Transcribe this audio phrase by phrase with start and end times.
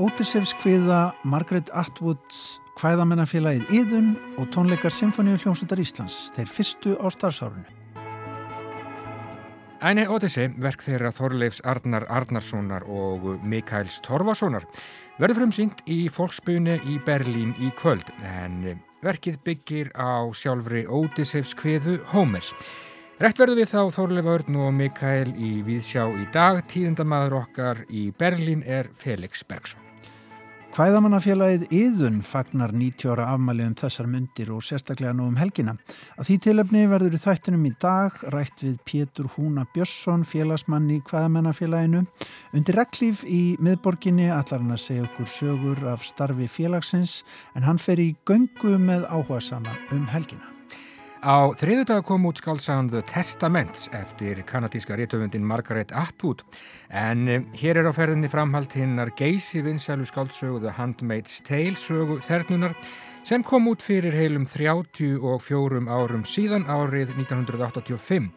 [0.00, 2.22] Ótisefs kviða Margaret Atwood
[2.80, 7.68] hvæðamennafélagið Íðun og tónleikar Symfóníu hljómsveitar Íslands, þeir fyrstu á starfsárunu.
[9.84, 14.64] Æni Ótissi, verk þeirra Þorleifs Arnar Arnarssonar og Mikaels Torfasonar,
[15.20, 22.00] verður frumsýnt í fólksbyrjunni í Berlín í kvöld, en verkið byggir á sjálfri Ótisefs kviðu
[22.14, 22.54] Hómers.
[23.22, 28.08] Rekt verður við þá Þorleif Örn og Mikael í Víðsjá í dag, tíðundamaður okkar í
[28.18, 29.78] Berlín er Felix Bergson.
[30.74, 35.76] Hvæðamannafélagið Íðun fagnar 90 ára afmæli um þessar myndir og sérstaklega nú um helgina.
[36.18, 40.96] Að því tilöfni verður í þættinum í dag rætt við Pétur Húna Björnsson, félagsmann í
[41.06, 42.02] Hvæðamannafélaginu.
[42.50, 47.20] Undir reglíf í miðborginni allar hann að segja okkur sögur af starfi félagsins
[47.54, 50.53] en hann fer í göngu með áhuga sama um helgina.
[51.24, 56.42] Á þriðu dag kom út skálsagan The Testaments eftir kanadíska réttöfundin Margaret Atwood
[56.92, 62.18] en eh, hér er á ferðinni framhald hinnar geysi vinsælu skálsögu The Handmaid's Tale sögu
[62.20, 62.74] þernunar
[63.24, 68.28] sem kom út fyrir heilum 34 árum síðan árið 1985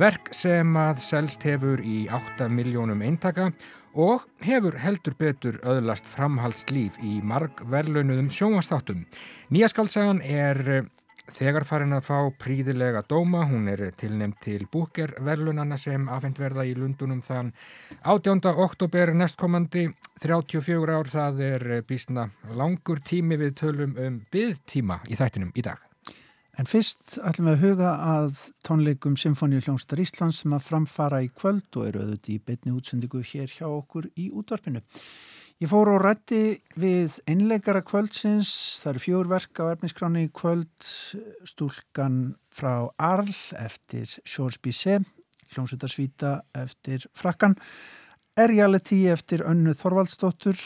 [0.00, 3.50] verk sem að selst hefur í 8 miljónum eintaka
[3.92, 9.04] og hefur heldur betur öðlast framhaldslíf í marg verlaunuðum sjónvastáttum.
[9.52, 10.88] Nýja skálsagan er eh,
[11.36, 16.64] þegar farin að fá príðilega dóma, hún er tilnæmt til Búker verlunana sem afhengt verða
[16.68, 17.52] í Lundunum þann
[18.02, 18.42] 18.
[18.54, 19.86] oktober næstkomandi
[20.22, 25.78] 34 ár, það er bísna langur tími við tölum um byggtíma í þættinum í dag.
[26.60, 31.30] En fyrst ætlum við að huga að tónleikum Symfóníu hljómsdar Íslands sem að framfara í
[31.32, 34.82] kvöld og eru auðvitað í beitni útsendingu hér hjá okkur í útvarpinu.
[35.60, 38.48] Ég fór á rætti við einleikara kvöldsins,
[38.80, 40.86] það eru fjórverk á erfniskráni í kvöld,
[41.44, 42.14] stúlkan
[42.48, 43.28] frá Arl
[43.60, 44.08] eftir
[44.64, 45.04] Bizet,
[45.52, 47.58] hljómsveitarsvíta eftir Frakkan,
[48.40, 50.56] R-Reality eftir Önnu Þorvaldsdóttur,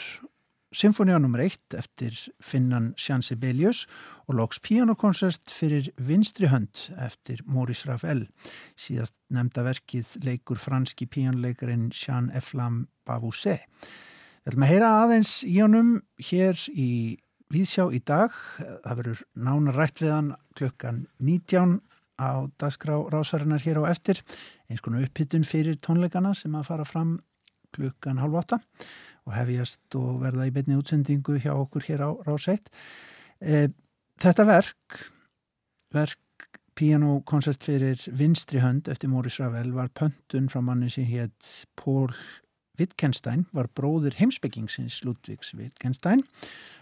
[0.71, 1.43] Symfónia nr.
[1.43, 3.89] 1 eftir Finnan Sjansi Belius
[4.29, 8.29] og Lóks Pianokoncert fyrir Vinstri hönd eftir Maurice Ravel.
[8.79, 13.67] Síðast nefnda verkið leikur franski píanleikarin Jean Eflam Bavousset.
[14.45, 16.89] Við ætlum að heyra aðeins í honum hér í
[17.55, 18.35] Víðsjá í dag.
[18.85, 20.29] Það verður nána rætt við hann
[20.59, 21.79] klukkan 19
[22.21, 24.21] á dagskrá rásarinnar hér á eftir.
[24.69, 27.15] Eins konar upphittun fyrir tónleikana sem að fara fram
[27.73, 28.61] klukkan halv 8
[29.25, 32.69] og hefjast og verða í betni útsendingu hjá okkur hér á ráseitt.
[33.41, 33.73] E,
[34.21, 35.01] þetta verk,
[35.89, 42.13] verk pianokoncert fyrir vinstri hönd eftir Móris Ravel var pöntun frá manni sem hétt Pól
[42.79, 46.25] Wittgenstein var bróður heimsbyggingsins Ludvigs Wittgenstein.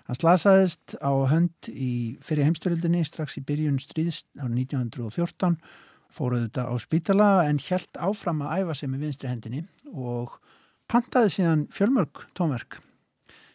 [0.09, 5.59] Hann slasaðist á hönd í fyrir heimstöldinni strax í byrjun stríðist á 1914,
[6.13, 10.39] fóruð þetta á spítala en helt áfram að æfa sig með vinstri hendinni og
[10.91, 12.81] pantaði síðan fjölmörg tónverk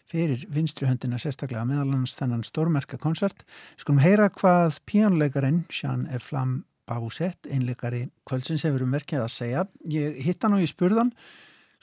[0.08, 3.44] fyrir vinstri höndina sérstaklega meðalans þennan stórmerka konsert.
[3.76, 6.32] Skulum heyra hvað píjónleikarin Jean F.
[6.32, 9.66] Lam Bavusett, einleikari kvöldsins hefur um verkið að segja.
[9.92, 11.12] Ég hitt hann og ég spurðan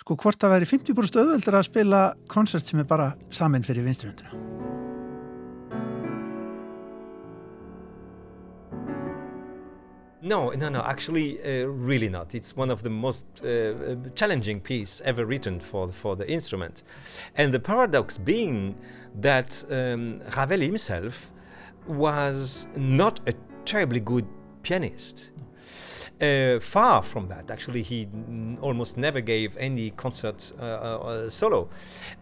[0.01, 4.55] sko hvort það væri 50% auðveldur að spila koncert sem er bara samin fyrir vinstrihundina
[10.25, 10.81] No, no, no.
[10.81, 12.35] Actually, uh, really not.
[12.35, 16.83] It's one of the most uh, challenging pieces ever written for for the instrument,
[17.37, 18.75] and the paradox being
[19.21, 21.31] that um, Ravel himself
[21.87, 23.35] was not a
[23.67, 24.25] terribly good
[24.63, 25.31] pianist.
[26.21, 28.09] Uh, far from that, actually, he
[28.61, 31.69] almost never gave any concert uh, uh, solo.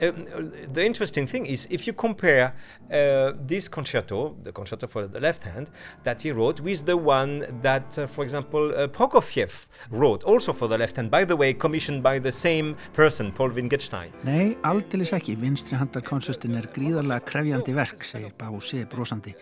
[0.01, 2.55] Um, the interesting thing is, if you compare
[2.91, 5.71] uh, this concerto, the concerto for the left hand,
[6.05, 10.69] that he wrote, with the one that, uh, for example, uh, Prokofiev wrote, also for
[10.69, 14.12] the left hand, by the way, commissioned by the same person, Paul Wittgenstein.
[14.25, 15.37] Nei, aldeilis ekki.
[15.41, 19.35] Vinstri handarkonsertin er gríðarlega krefjandi verk, segir Bási brosandi,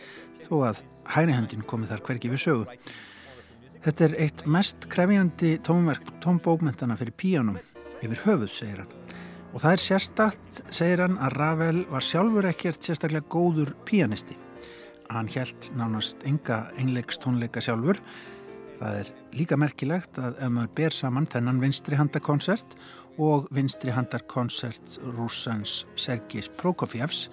[0.48, 0.82] þó að
[1.14, 2.80] hæri handin komið þar hverki við sögu.
[3.80, 7.54] Þetta er eitt mest krefjandi tónverk tónbókmentana fyrir píjónum
[8.04, 8.90] yfir höfuð, segir hann.
[9.54, 14.36] Og það er sérstakt, segir hann, að Ravel var sjálfur ekkert sérstaklega góður píjanisti.
[15.08, 18.02] Hann held nánast enga engleiks tónleika sjálfur.
[18.82, 22.76] Það er líka merkilegt að ef maður ber saman þennan vinstri handarkonsert
[23.16, 27.30] og vinstri handarkonsert rússans Sergis Prokofjevs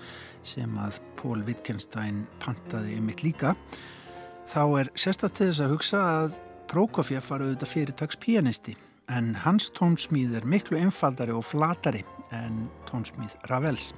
[0.47, 3.57] sem að Pól Wittgenstein pantaði ymitt líka
[4.47, 6.35] þá er sérstaklega þess að hugsa að
[6.67, 8.73] Prokofjev var auðvitað fyrirtags pianisti
[9.11, 12.03] en hans tónsmíð er miklu einfaldari og flatari
[12.35, 13.93] en tónsmíð Ravels.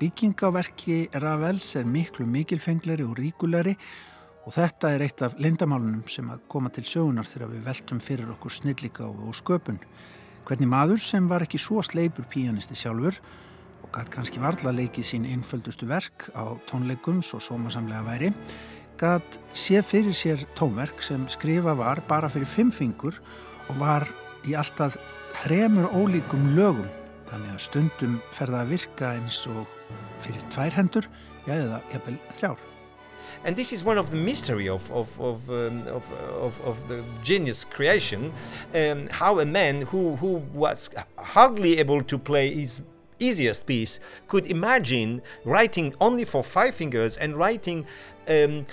[0.00, 3.72] Bygging á verki Ravels er miklu mikilfenglari og ríkulari
[4.42, 8.32] og þetta er eitt af lindamálunum sem að koma til sögunar þegar við veltum fyrir
[8.34, 9.80] okkur snillika og sköpun.
[10.48, 13.20] Hvernig maður sem var ekki svo sleipur píanisti sjálfur
[13.86, 18.32] og gætt kannski varla leikið sín einföldustu verk á tónleikum svo sómasamlega væri,
[19.00, 23.18] gætt sé fyrir sér tónverk sem skrifa var bara fyrir fimm fingur
[23.68, 24.08] og var
[24.48, 24.98] í alltaf
[25.42, 26.90] þremur ólíkum lögum
[27.30, 29.64] þannig að stundum ferða að virka eins og
[30.20, 31.08] fyrir tvær hendur,
[31.46, 32.68] já eða jafnvel þrjár.
[33.44, 37.02] And this is one of the mystery of, of, of, um, of, of, of, the
[37.24, 38.32] genius creation,
[38.74, 42.82] um, how a man who, who was hardly able to play his
[43.18, 47.86] easiest piece could imagine writing only for five fingers and writing
[48.28, 48.66] um,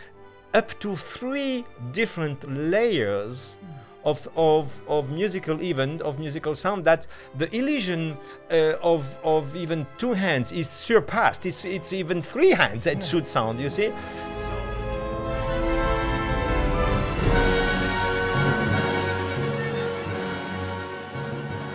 [0.53, 3.57] up to three different layers
[4.05, 7.07] of, of, of musical event, of musical sound, that
[7.37, 8.17] the illusion
[8.51, 11.45] uh, of, of even two hands is surpassed.
[11.45, 13.91] It's, it's even three hands that should sound, you see?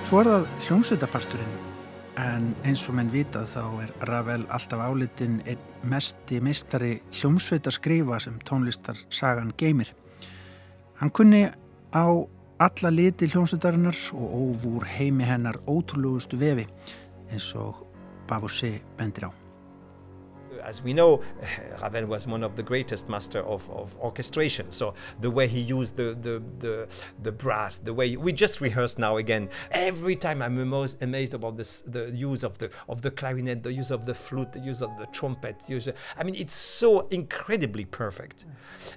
[0.05, 1.74] Svo er það hljómsveitaparturinn
[2.21, 8.39] en eins og menn vitað þá er Ravel alltaf álitinn einn mesti mistari hljómsveitarskrifa sem
[8.47, 9.91] tónlistar sagan geymir.
[11.01, 11.45] Hann kunni
[11.93, 12.07] á
[12.59, 16.69] alla liti hljómsveitarinnar og óvúr heimi hennar ótrúlegustu vefi
[17.31, 17.87] eins og
[18.29, 19.44] Bavosé bendir á.
[20.65, 21.21] As we know,
[21.83, 24.71] Ravel was one of the greatest master of, of orchestration.
[24.71, 26.89] So the way he used the, the, the,
[27.23, 29.49] the brass, the way we just rehearsed now again.
[29.71, 33.73] Every time I'm most amazed about this, the use of the of the clarinet, the
[33.73, 35.63] use of the flute, the use of the trumpet.
[35.69, 38.47] Use, I mean, it's so incredibly perfect,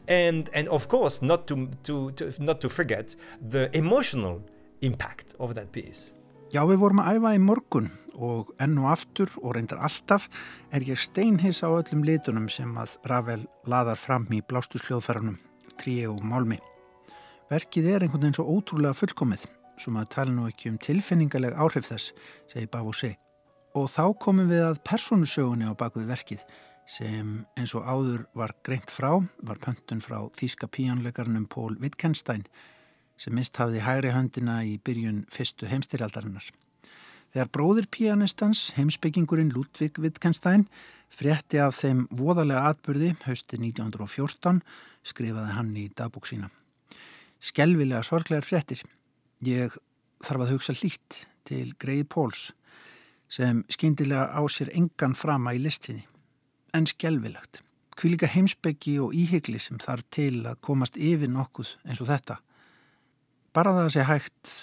[0.07, 4.43] and and of course, not to to, to not to forget the emotional
[4.81, 6.13] impact of that piece.
[6.47, 7.87] Já, við vorum að æfa í morgun
[8.23, 10.29] og enn og aftur og reyndar alltaf
[10.71, 15.35] er ég steinhis á öllum litunum sem að Ravel laðar fram í blástu sljóðferðunum,
[15.75, 16.55] tríi og málmi.
[17.51, 19.43] Verkið er einhvern veginn svo ótrúlega fullkomið,
[19.75, 22.15] sem að tala nú ekki um tilfinningaleg áhrif þess,
[22.47, 23.17] segi Bavosé.
[23.75, 26.47] Og þá komum við að personusögunni á bakvið verkið
[26.87, 29.11] sem eins og áður var greint frá,
[29.43, 32.47] var pöntun frá þýska píjanleikarnum Pól Wittgenstein
[33.17, 36.45] sem mist hafði hægri höndina í byrjun fyrstu heimstyrjaldarinnar.
[37.33, 40.67] Þegar bróðir pianistans, heimsbyggingurinn Ludvig Wittgenstein,
[41.13, 44.61] frétti af þeim voðalega atbyrði hausti 1914,
[45.05, 46.49] skrifaði hann í dagbúk sína.
[47.43, 48.81] Skelvilega sorglegar fréttir.
[49.45, 49.75] Ég
[50.23, 52.51] þarf að hugsa lít til Greið Póls
[53.29, 56.07] sem skindilega á sér engan frama í listinni.
[56.73, 57.61] En skelvilegt.
[57.97, 62.37] Kvílika heimsbyggi og íhyggli sem þarf til að komast yfir nokkuð eins og þetta
[63.57, 64.53] bara það að sé hægt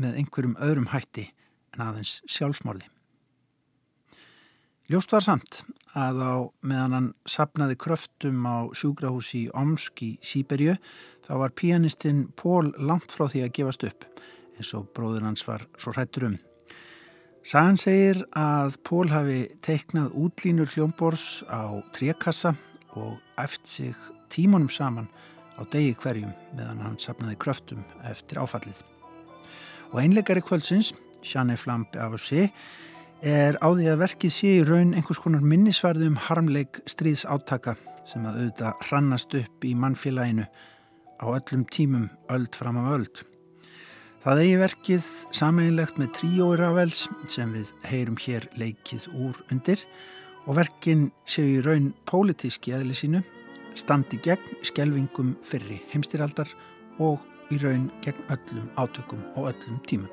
[0.00, 1.26] með einhverjum öðrum hætti
[1.74, 2.86] en aðeins sjálfsmorði.
[4.92, 5.62] Ljóst var samt
[5.96, 6.34] að á
[6.64, 10.74] meðan hann sapnaði kröftum á sjúkrahúsi í Omsk í Sýberju
[11.28, 14.08] þá var pianistinn Pól langt frá því að gefast upp
[14.56, 16.38] eins og bróður hans var svo hrættur um.
[17.44, 22.54] Sagan segir að Pól hafi teiknað útlínur hljómbors á trekassa
[22.96, 23.96] og eft sig
[24.32, 25.08] tímunum saman
[25.62, 28.82] á degi hverjum meðan hann sapnaði kröftum eftir áfallið.
[29.92, 30.92] Og einleikari kvöldsins,
[31.22, 32.48] Sjanne Flambe af sé,
[33.22, 37.76] er á því að verkið sé í raun einhvers konar minnisvarði um harmleik stríðs átaka
[38.08, 40.48] sem að auðvitað hrannast upp í mannfélaginu
[41.22, 43.22] á öllum tímum öld fram af öld.
[44.22, 49.82] Það eigi verkið sameinlegt með tríói Ravels sem við heyrum hér leikið úr undir
[50.46, 53.22] og verkin séu í raun pólitíski eðli sínu,
[53.78, 56.50] standi gegn skelvingum fyrri heimstýraldar
[56.98, 60.10] og í raun gegn öllum átökum og öllum tímum.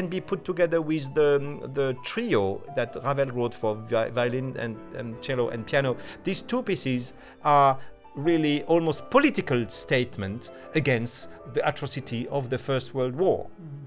[0.00, 1.38] Can be put together with the,
[1.74, 5.96] the trio that Ravel wrote for violin and, and cello and piano.
[6.24, 7.12] These two pieces
[7.44, 7.78] are
[8.14, 13.48] really almost political statement against the atrocity of the First World War.
[13.60, 13.80] Mm.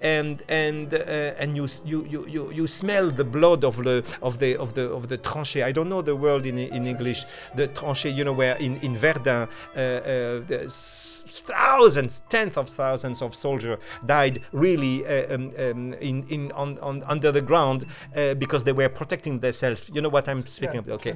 [0.00, 0.98] And and uh,
[1.38, 5.08] and you, you you you smell the blood of the of the of the of
[5.08, 5.62] the tranchée.
[5.64, 7.24] I don't know the word in in English.
[7.54, 13.34] The tranchée, you know, where in in Verdun, uh, uh, thousands, tens of thousands of
[13.34, 18.64] soldiers died really uh, um, um, in in on, on under the ground uh, because
[18.64, 19.88] they were protecting themselves.
[19.92, 21.06] You know what I'm speaking yeah, about?
[21.06, 21.14] Okay.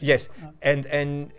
[0.00, 0.50] Yes, yeah.
[0.62, 1.32] and and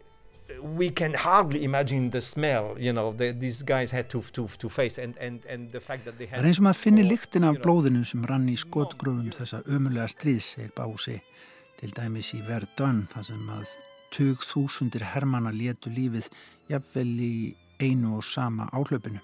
[0.77, 4.69] we can hardly imagine the smell you know the, these guys had to, to, to
[4.69, 7.09] face and, and, and the fact that they had Það er eins og maður finnir
[7.11, 11.19] lyktin af blóðinu sem rann í skotgröfum þessa ömulega stríðs, segir Bási
[11.77, 13.75] til dæmis í Verdun þar sem að
[14.15, 16.29] tug þúsundir hermana létu lífið
[16.71, 17.33] jafnvel í
[17.81, 19.19] einu og sama áhlaupinu.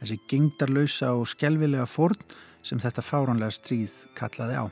[0.00, 2.20] Þessi gengdarlausa og skjelvilega fórn
[2.66, 4.64] sem þetta fáranlega stríð kallaði á.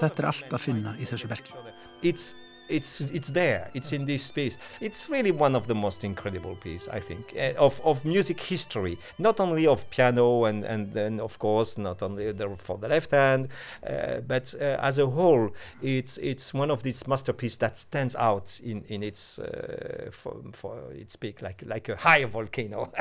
[0.00, 1.54] Þetta er allt að finna í þessu verki.
[2.02, 2.32] It's
[2.72, 4.58] it's it's there it's in this space.
[4.80, 8.98] It's really one of the most incredible pieces i think uh, of of music history.
[9.18, 13.10] Not only of piano and and then of course not only the, for the left
[13.10, 13.48] hand
[13.86, 15.50] uh, but uh, as a whole
[15.82, 20.92] it's it's one of these masterpieces that stands out in in its uh, for, for
[20.92, 22.92] its peak like like a high volcano.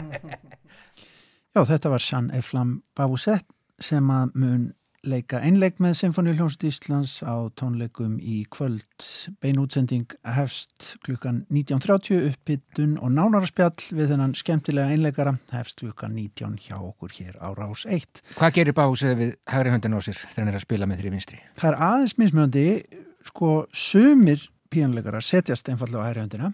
[1.51, 3.43] Já, þetta var Jean Eflam Babusett
[3.83, 4.69] sem að mun
[5.07, 8.85] leika einleik með Sinfoníuljónst Íslands á tónleikum í kvöld.
[9.41, 16.77] Beinútsending hefst klukkan 19.30 upphittun og nánarspjall við þennan skemmtilega einleikara hefst klukkan 19 hjá
[16.77, 18.21] okkur hér á Rás 1.
[18.37, 21.13] Hvað gerir Báusið við hægri höndin á sér þegar hann er að spila með þrý
[21.15, 21.41] vinstri?
[21.57, 22.65] Það er aðeins mismjöndi,
[23.31, 26.53] sko, sumir píanleikara setjast einfallega á hægri höndina.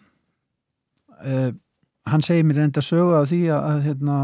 [1.18, 1.52] Uh,
[2.12, 4.18] hann segir mér enda sögu að því að, að hérna,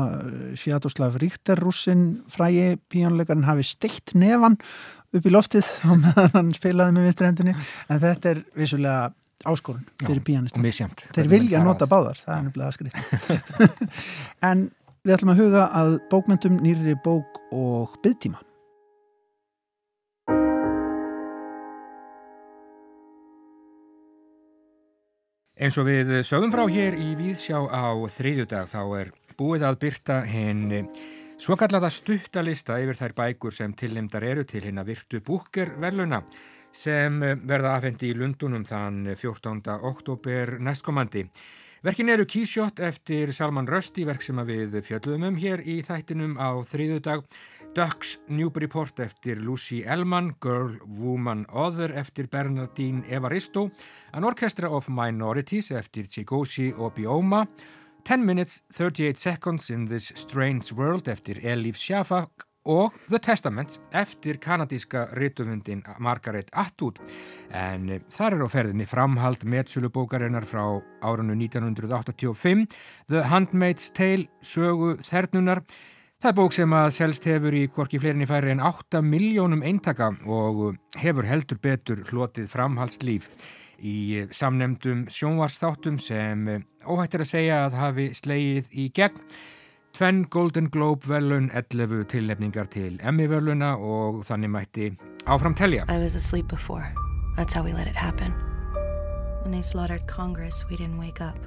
[0.59, 4.59] Sjatoslav Ríkterrúsin frægi píjónleikarinn hafi steikt nefan
[5.13, 9.11] upp í loftið og meðan hann spilaði með vinstrhendinni en þetta er vissulega
[9.49, 10.63] áskorun fyrir píjónistum.
[11.15, 12.95] Þeir vilja nota báðar, það er nefnilega skrið.
[14.49, 14.65] en
[15.03, 18.39] við ætlum að huga að bókmyndum nýri bók og byggtíma.
[25.63, 30.17] Eins og við sögum frá hér í Víðsjá á þriðjudag þá er búið að byrta
[30.27, 30.81] henni
[31.39, 36.19] svo kallaða stuttalista yfir þær bækur sem tilnefndar eru til henn að virtu búker verluna
[36.75, 37.15] sem
[37.47, 39.61] verða afhendi í Lundunum þann 14.
[39.87, 41.29] oktober næstkomandi.
[41.83, 46.63] Verkin eru Kísjótt eftir Salman Rösti, verk sem við fjöldum um hér í þættinum á
[46.63, 47.25] þriðjudag.
[47.75, 53.65] Ducks Newburyport eftir Lucy Ellman, Girl, Woman, Other eftir Bernardine Evaristo,
[54.13, 57.43] An Orchestra of Minorities eftir Chigoshi Obioma,
[58.07, 64.39] 10 Minutes, 38 Seconds in This Strange World eftir Elif Shafak og The Testaments eftir
[64.43, 67.01] kanadíska ritufundin Margaret Atwood
[67.51, 70.63] en þar er á ferðinni framhald meðsölubókarinnar frá
[71.03, 72.67] árunnu 1985
[73.11, 75.63] The Handmaid's Tale sögu þernunar
[76.23, 80.13] Það er bók sem að selst hefur í korki fleirinni færi en 8 miljónum eintaka
[80.23, 83.27] og hefur heldur betur hlotið framhalslíf
[83.83, 86.45] í samnemdum sjónvarsþáttum sem
[86.87, 89.19] óhættir að segja að hafi slegið í gegn.
[89.93, 94.87] Tvenn Golden Globe velun, 11 tillefningar til Emmy veluna og þannig mætti
[95.29, 95.83] áfram telja.
[95.85, 96.87] I was asleep before.
[97.37, 98.33] That's how we let it happen.
[99.43, 101.37] When they slaughtered Congress we didn't wake up.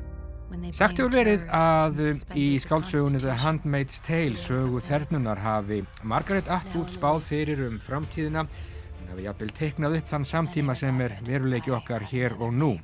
[0.71, 1.99] Sagt hefur verið að
[2.39, 9.11] í skáldsögunni The Handmaid's Tale sögu þernunar hafi Margaret Atwood spáð fyrir um framtíðina hún
[9.11, 12.77] hafi jafnvel teiknað upp þann samtíma sem er veruleiki okkar hér og nú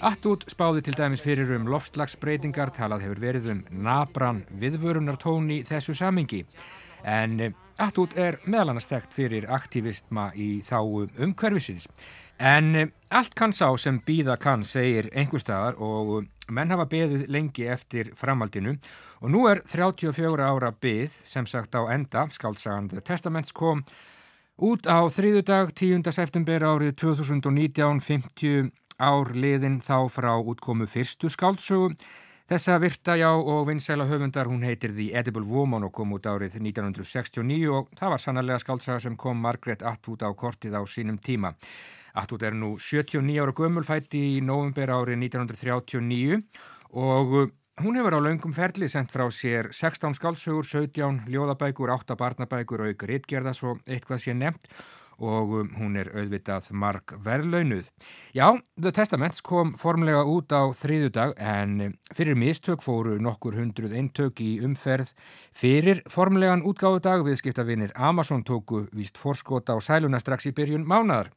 [0.00, 6.40] Atwood spáði til dæmis fyrir um loftslagsbreytingar talað hefur verið um nabran viðvörunartóni þessu samingi
[7.04, 11.84] en Atwood er meðal annars þekkt fyrir aktivistma í þáu umhverfisins
[12.40, 18.10] en allt kann sá sem býða kann segir einhverstaðar og Menn hafa beðið lengi eftir
[18.18, 18.72] framhaldinu
[19.20, 23.84] og nú er 34 ára beð sem sagt á enda, skálsagan The Testaments kom
[24.58, 26.08] út á þriðudag 10.
[26.10, 31.94] september árið 2019, 50 ár liðin þá frá útkomu fyrstu skálsögu.
[32.50, 36.56] Þessa virta já og vinsæla höfundar hún heitir The Edible Woman og kom út árið
[36.58, 41.54] 1969 og það var sannarlega skálsaga sem kom Margaret Atwood á kortið á sínum tíma.
[42.12, 46.40] Atwood er nú 79 ára gömulfætt í november árið 1939
[46.98, 47.46] og uh,
[47.84, 52.96] hún hefur á laungum ferli sendt frá sér 16 skálsögur, 17 ljóðabækur, 8 barnabækur og
[52.96, 54.66] ykkur ytgerðas og eitthvað sé nefnt
[55.20, 57.90] og um, hún er auðvitað mark verðlaunuð.
[58.36, 58.46] Já,
[58.80, 63.96] The Testaments kom formlega út á þriðu dag en um, fyrir mistök fóru nokkur hundruð
[64.00, 65.12] eintök í umferð.
[65.56, 71.30] Fyrir formlegan útgáðudag viðskiptavinir Amazon tóku víst forskota á sæluna strax í byrjun mánadar.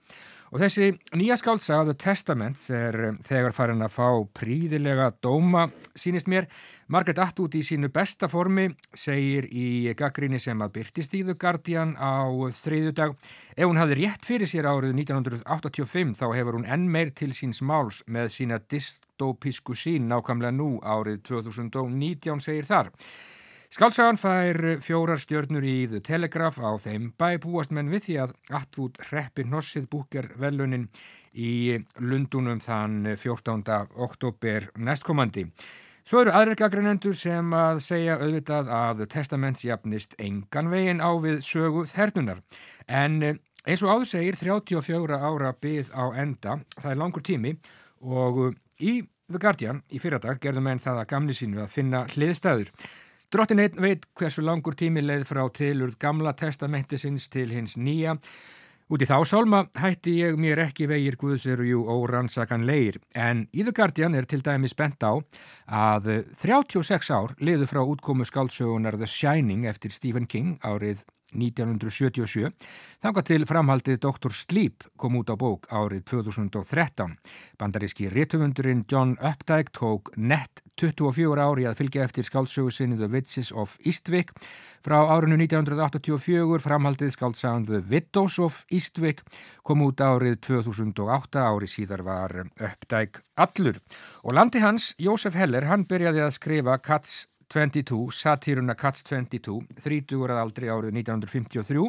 [0.53, 5.63] Og þessi nýja skáltsaga, The Testaments, er um, þegar farin að fá príðilega dóma,
[5.97, 6.45] sínist mér.
[6.93, 11.95] Margaret Atwood í sínu besta formi segir í gaggríni sem að byrtist í The Guardian
[11.97, 13.17] á þriðu dag.
[13.57, 17.63] Ef hún hafði rétt fyrir sér árið 1985 þá hefur hún enn meir til síns
[17.65, 22.93] máls með sína dystopísku sín nákvæmlega nú árið 2019 segir þar.
[23.73, 28.33] Skálsagan fær fjórar stjörnur í The Telegraph á þeim bæ búast menn við því að
[28.59, 30.83] Atwood reppi hnossið búker velunin
[31.33, 33.63] í Lundunum þann 14.
[34.05, 35.47] oktober næstkomandi.
[36.05, 41.09] Svo eru aðrir gaggreinendur sem að segja auðvitað að The Testaments jafnist engan veginn á
[41.23, 42.43] við sögu þernunar.
[42.85, 47.55] En eins og áður segir 34 ára byggð á enda, það er langur tími
[48.05, 48.99] og í
[49.31, 52.69] The Guardian í fyrradag gerðum enn það að gamni sínu að finna hliðstæður.
[53.33, 58.13] Drottin einn veit hversu langur tími leið frá tilurð gamla testamentisins til hins nýja.
[58.93, 63.65] Út í þá sálma hætti ég mér ekki vegir Guðsir jú órannsakan leir en í
[63.65, 65.17] The Guardian er til dæmi spennt á
[65.65, 66.11] að
[66.43, 71.01] 36 ár liðu frá útkomu skálsögunar The Shining eftir Stephen King árið
[71.35, 72.51] 1977
[73.03, 74.33] þanga til framhaldið Dr.
[74.33, 77.17] Sleep kom út á bók árið 2013.
[77.59, 83.51] Bandaríski rituvundurinn John Updike tók nett 24 ári að fylgja eftir skálsögu sinni The Witches
[83.51, 84.33] of Eastwick.
[84.83, 89.21] Frá árinu 1984 framhaldið skálsagan The Widows of Eastwick
[89.63, 93.77] kom út árið 2008 ári síðar var Updike allur.
[94.23, 100.25] Og landi hans, Jósef Heller, hann byrjaði að skrifa Cats 22, satíruna Cats 22, 30
[100.25, 101.85] að aldri árið 1953,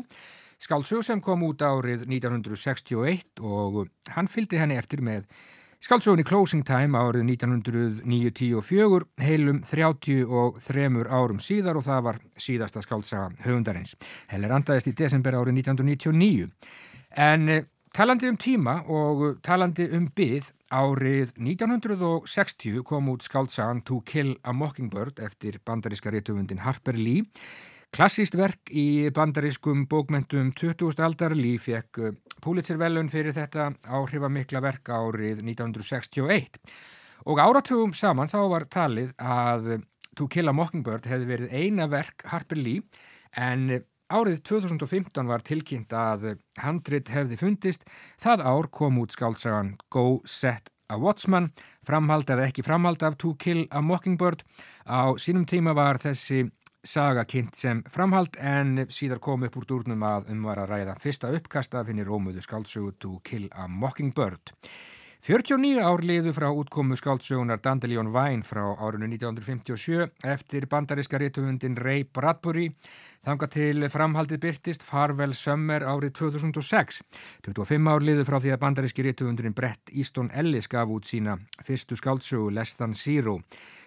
[0.61, 5.25] skálsög sem kom út árið 1961 og hann fylgdi henni eftir með
[5.85, 13.97] skálsögunni Closing Time árið 1994, heilum 33 árum síðar og það var síðasta skálsaga höfundarins.
[14.33, 16.51] Heller andaðist í desember árið 1999.
[17.25, 24.01] En eh, talandi um tíma og talandi um byggð Árið 1960 kom út skáltsagan To
[24.03, 27.23] Kill a Mockingbird eftir bandaríska réttufundin Harper Lee.
[27.95, 30.99] Klassíst verk í bandarískum bókmentum 20.
[31.07, 32.11] aldar Lee fekk uh,
[32.43, 36.59] Pulitzer-velun fyrir þetta áhrifamikla verk árið 1961.
[37.31, 39.77] Og áratugum saman þá var talið að
[40.19, 42.83] To Kill a Mockingbird hefði verið eina verk Harper Lee
[43.39, 43.71] en
[44.15, 47.83] Árið 2015 var tilkynnt að handrit hefði fundist,
[48.23, 51.49] það ár kom út skáltsagan Go Set a Watchman,
[51.83, 54.45] framhald eða ekki framhald af To Kill a Mockingbird.
[54.87, 56.45] Á sínum tíma var þessi
[56.87, 60.99] saga kynnt sem framhald en síðar kom upp úr durnum að um var að ræða
[61.03, 64.55] fyrsta uppkast af henni rómuðu skáltsugu To Kill a Mockingbird.
[65.25, 72.05] 49 ár liðu frá útkomu skáldsögunar Dandelion Vine frá árinu 1957 eftir bandaríska réttuvundin Ray
[72.05, 72.67] Bradbury
[73.25, 77.01] þanga til framhaldið byrtist Farvel Summer árið 2006.
[77.49, 81.97] 25 ár liðu frá því að bandaríski réttuvundin Brett Easton Ellis gaf út sína fyrstu
[81.97, 83.39] skáldsögu Less Than Zero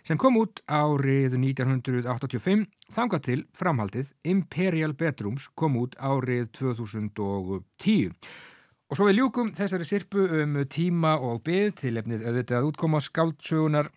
[0.02, 2.65] sem kom út árið 1985
[2.97, 8.15] þanga til framhaldið Imperial Bedrooms kom út árið 2010.
[8.88, 13.89] Og svo við ljúkum þessari sirpu um tíma og byggð til efnið auðvitað útkoma skáldsögunar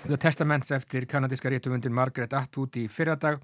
[0.00, 3.38] The Testaments eftir kanadíska réttuvundin Margaret Atwood í fyrradag.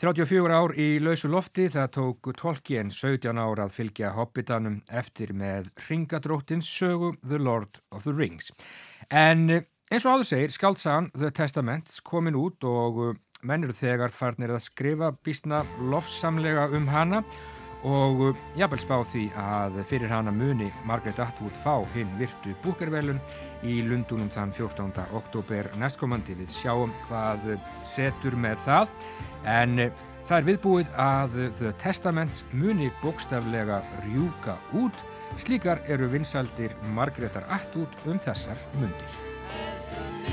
[0.00, 5.68] 34 ár í lausu lofti það tók Tolkien 17 ár að fylgja hobbitanum eftir með
[5.90, 8.48] ringadróttins sögu The Lord of the Rings.
[9.12, 14.64] En eins og áður segir skáltsagan The Testaments komin út og mennur þegar farnir að
[14.64, 20.68] skrifa bísna lofsamlega um hana og og uh, jafnvel spá því að fyrir hana muni
[20.88, 23.20] Margaret Atwood fá hinn virtu búkervelun
[23.66, 24.92] í Lundunum þann 14.
[25.18, 26.36] oktober næstkomandi.
[26.38, 27.52] Við sjáum hvað
[27.86, 28.92] setur með það.
[29.50, 35.02] En uh, það er viðbúið að The Testaments muni bókstaflega rjúka út.
[35.40, 40.31] Slíkar eru vinsaldir Margaretar Atwood um þessar mundir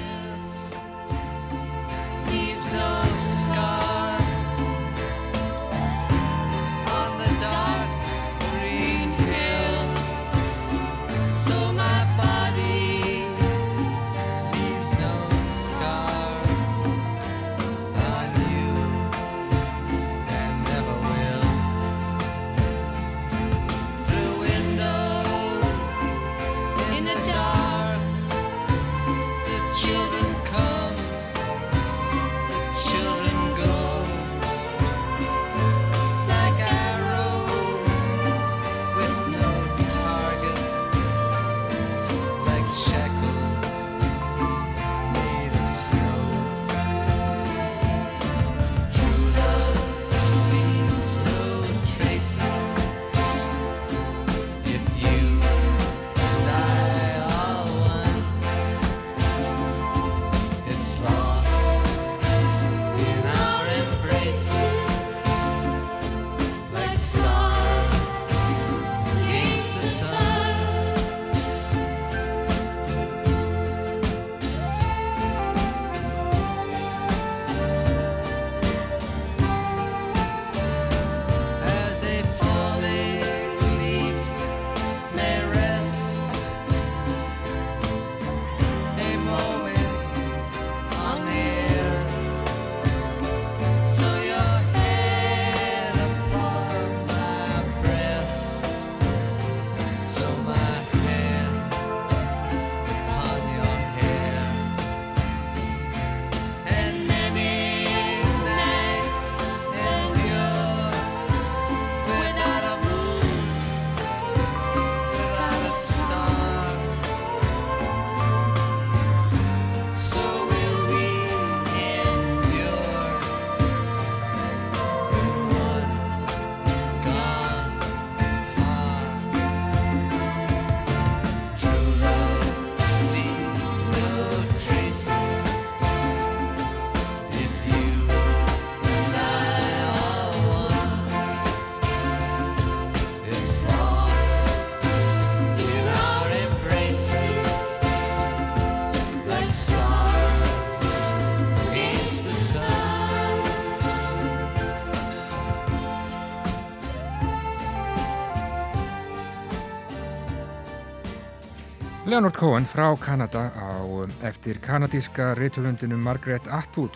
[162.10, 163.86] Leonard Cohen frá Kanada á
[164.26, 166.95] eftir kanadíska reyturhundinu Margaret Atwood.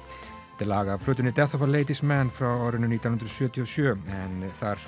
[0.50, 4.82] Þetta er laga plutunni Death of a Ladies Man frá orðinu 1977 en þar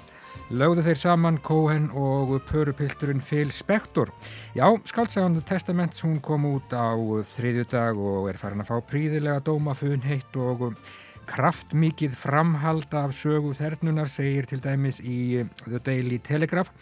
[0.49, 4.09] lögðu þeir saman Cohen og pörupilturinn Phil Spector.
[4.57, 6.97] Já, skaldsagan The Testaments hún kom út á
[7.35, 10.71] þriðju dag og er farin að fá príðilega dóma funheitt og
[11.29, 16.73] kraftmikið framhald af sögu þernunar segir til dæmis í The Daily Telegraph.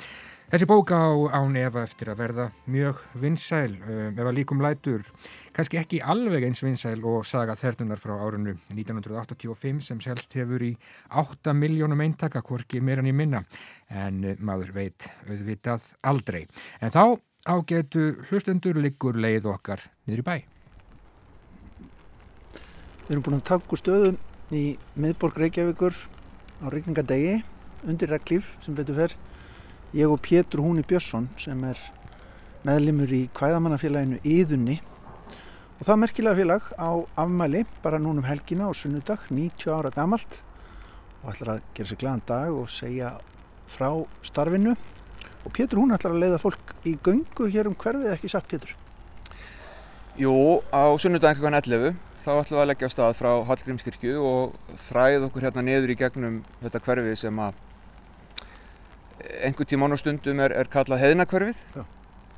[0.54, 5.08] Þessi bóka á án Eva eftir að verða mjög vinsæl, um, ef að líkum lætur,
[5.50, 10.70] kannski ekki alveg eins vinsæl og saga þernunar frá árunnu 1985 sem selst hefur í
[11.10, 13.42] 8 miljónum eintaka, hvorki meira í minna,
[13.89, 16.44] en uh, maður veit auðvitað aldrei.
[16.86, 17.18] En þá
[17.50, 20.36] ágetu hlustendur liggur leið okkar niður í bæ.
[23.10, 24.22] Við erum búin að taka stöðum
[24.54, 25.98] í miðborg Reykjavíkur
[26.62, 27.39] á regningadegi
[27.89, 29.22] undir reglíf sem betur fer
[29.93, 31.77] ég og Pétur Húni Björnsson sem er
[32.65, 38.77] meðlimur í kvæðamannafélaginu Íðunni og það er merkilega félag á afmæli bara núnum helgina og
[38.79, 40.39] sunnudag 90 ára gamalt.
[41.21, 43.12] Og ætlar að gera sér glæðan dag og segja
[43.69, 43.89] frá
[44.25, 44.73] starfinu.
[45.43, 48.73] Og Pétur Húni ætlar að leiða fólk í göngu hér um hverfið ekki satt Pétur?
[50.17, 50.34] Jú,
[50.73, 51.51] á sunnudag kl.
[51.51, 55.93] 11 þá ætlum við að leggja á stað frá Hallgrímskirkju og þræð okkur hérna niður
[55.93, 57.62] í gegnum þetta hverfið sem að
[59.43, 61.63] einhver tíma án og stundum er, er kallað heðnakverfið.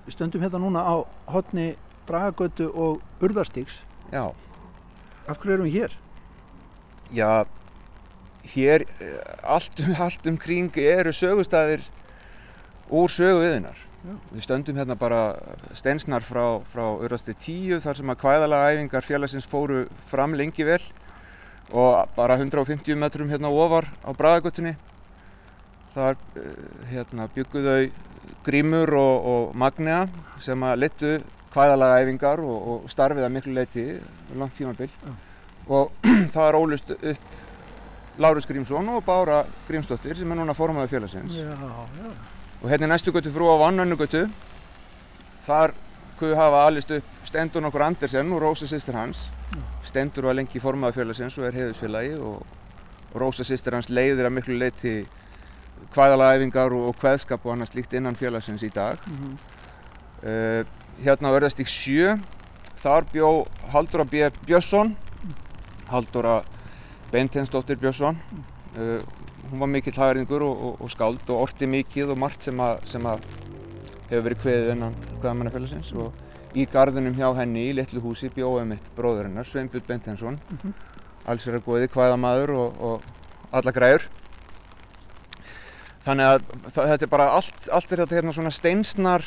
[0.05, 0.95] Við stöndum hérna núna á
[1.33, 1.73] hotni
[2.05, 3.81] Bragagötu og Urðarstíks.
[4.13, 4.29] Já.
[5.25, 5.95] Af hverju erum við hér?
[7.13, 7.45] Já,
[8.53, 11.85] hér eh, allt um, allt um kring eru sögustæðir
[12.93, 13.81] úr söguviðinar.
[14.05, 15.21] Við stöndum hérna bara
[15.73, 20.81] steinsnar frá, frá Urðarsti 10 þar sem að kvæðalaga æfingar félagsins fóru fram lengi vel
[21.73, 24.75] og bara 150 metrum hérna ofar á Bragagötunni
[25.95, 26.51] Þar eh,
[26.91, 27.77] hérna, bygguðu
[28.45, 30.05] grímur og, og magnea
[30.43, 31.15] sem að letu
[31.55, 33.85] hvæðalaga æfingar og, og starfið að miklu leiti
[34.35, 35.13] langt tímabill ja.
[35.71, 35.93] og
[36.33, 37.33] það er ólust upp
[38.21, 42.11] Lárus Grímsson og Bára Grímsdóttir sem er núna formaðið félagsins já, já.
[42.61, 44.25] og hérna næstu götu frú á Vannannu götu
[45.47, 45.75] þar
[46.19, 49.63] kuðu hafa alist upp Stendur nokkur Andersen og Rósa sýstir hans ja.
[49.87, 52.43] Stendur var lengi formaðið félagsins og er heiðusfélagi og,
[53.11, 54.97] og Rósa sýstir hans leiðir að miklu leiti
[55.93, 58.97] hvaðalaæfingar og, og hvaðskap og annað slíkt innan félagsins í dag.
[59.05, 59.35] Mm -hmm.
[60.29, 60.65] uh,
[61.03, 62.19] hérna á Örðastík 7,
[62.77, 64.29] þar bjó Halldóra B.
[64.45, 64.95] Björnsson,
[65.87, 66.43] Halldóra
[67.11, 68.17] Beintensdóttir Björnsson.
[68.77, 69.01] Uh,
[69.51, 72.79] hún var mikill hagariðingur og, og, og skáld og orti mikið og margt sem að,
[72.85, 73.19] sem að
[74.09, 75.93] hefur verið kveðið innan hvaðamannafélagsins
[76.55, 80.73] í gardunum hjá henni í litlu húsi bjóðum mitt bróður hennar, Sveinbjörn Beintensson, mm -hmm.
[81.25, 83.01] alls er að góði hvaðamaður og
[83.51, 84.07] alla græur
[86.05, 89.25] þannig að þetta er bara allt, allt er þetta hérna svona steinsnar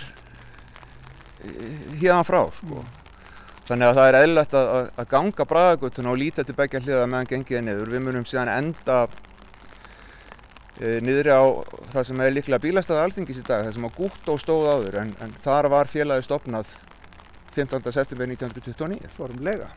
[1.98, 2.82] hérna frá sko.
[3.68, 7.30] þannig að það er eðlilegt að, að ganga bræðagutuna og líta til begja hliða meðan
[7.32, 8.98] gengiða niður við munum síðan enda
[10.80, 11.42] e, niður á
[11.94, 15.12] það sem er líklega bílastæða alþingis í dag það sem á Gúttó stóð áður en,
[15.24, 16.72] en þar var félagi stopnað
[17.58, 17.92] 15.
[17.92, 19.70] september 1929 Formlega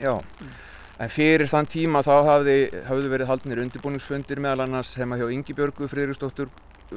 [0.00, 0.54] Já, mm.
[0.96, 5.56] En fyrir þann tíma þá hafði, hafði verið haldnir undirbúningsfundir meðal annars heima hjá Ingi
[5.56, 6.48] Björgu Friðriksdóttur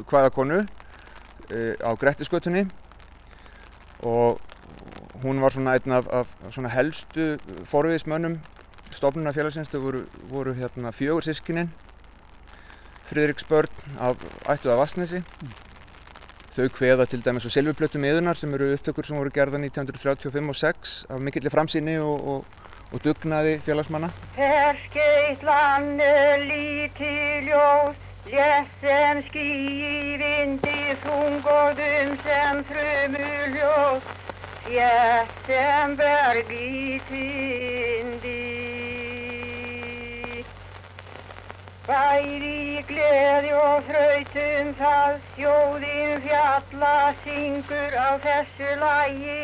[0.07, 2.63] hvaðakonu e, á Grettisgötunni.
[4.07, 4.39] Og
[5.23, 7.33] hún var svona einn af, af svona helstu
[7.67, 8.39] forviðismönnum
[8.95, 11.71] stofnuna félagsins, þau voru, voru hérna fjögur sískininn
[13.09, 15.53] Friðriksbörn af ættuða Vassnesi mm.
[16.53, 20.59] þau hveða til dæmis og Silviplötu miðunar sem eru upptökur sem voru gerða 1935 og
[20.62, 22.59] 6 af mikillir framsýni og, og
[22.91, 24.10] og dugnaði félagsmanna.
[24.38, 26.13] Herskeittlannu
[26.49, 27.15] líti
[27.47, 27.99] ljós,
[28.32, 29.47] létt sem ský
[29.89, 34.10] í vindi, þungóðum sem frumuljós,
[34.65, 38.38] þétt sem berg í tindi.
[41.89, 49.41] Bæði í gleði og þrautum það þjóðin fjalla syngur á þessu lagi,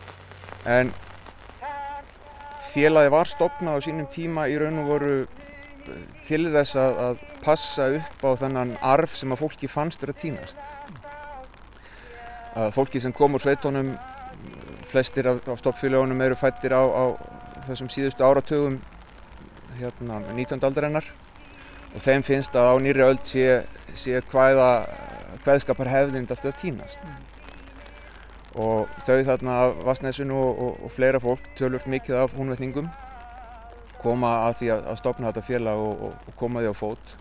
[0.66, 0.90] En
[2.72, 5.28] félagi var stopnað á sínum tíma í raun og voru eh,
[6.26, 10.22] til þess að, að passa upp á þannan arf sem að fólki fannst verið að
[10.24, 10.58] týnast
[12.56, 13.94] að fólki sem kom úr sveitónum
[14.90, 17.14] flestir af, af stoppfélagunum eru fættir á, á
[17.68, 18.80] þessum síðustu áratögum
[19.78, 20.58] hérna 19.
[20.58, 21.06] aldarinnar
[21.96, 23.62] og þeim finnst að á nýri öll sé,
[23.96, 24.68] sé hvaða
[25.46, 27.00] hvaðskapar hefðind alltaf að týnast.
[27.02, 27.22] Mm.
[28.56, 29.54] og þau þarna
[29.84, 32.86] Vassnessun og, og, og fleira fólk tölvört mikið af húnvetningum
[34.00, 37.16] koma að því að, að stopna þetta félag og, og, koma því á fót.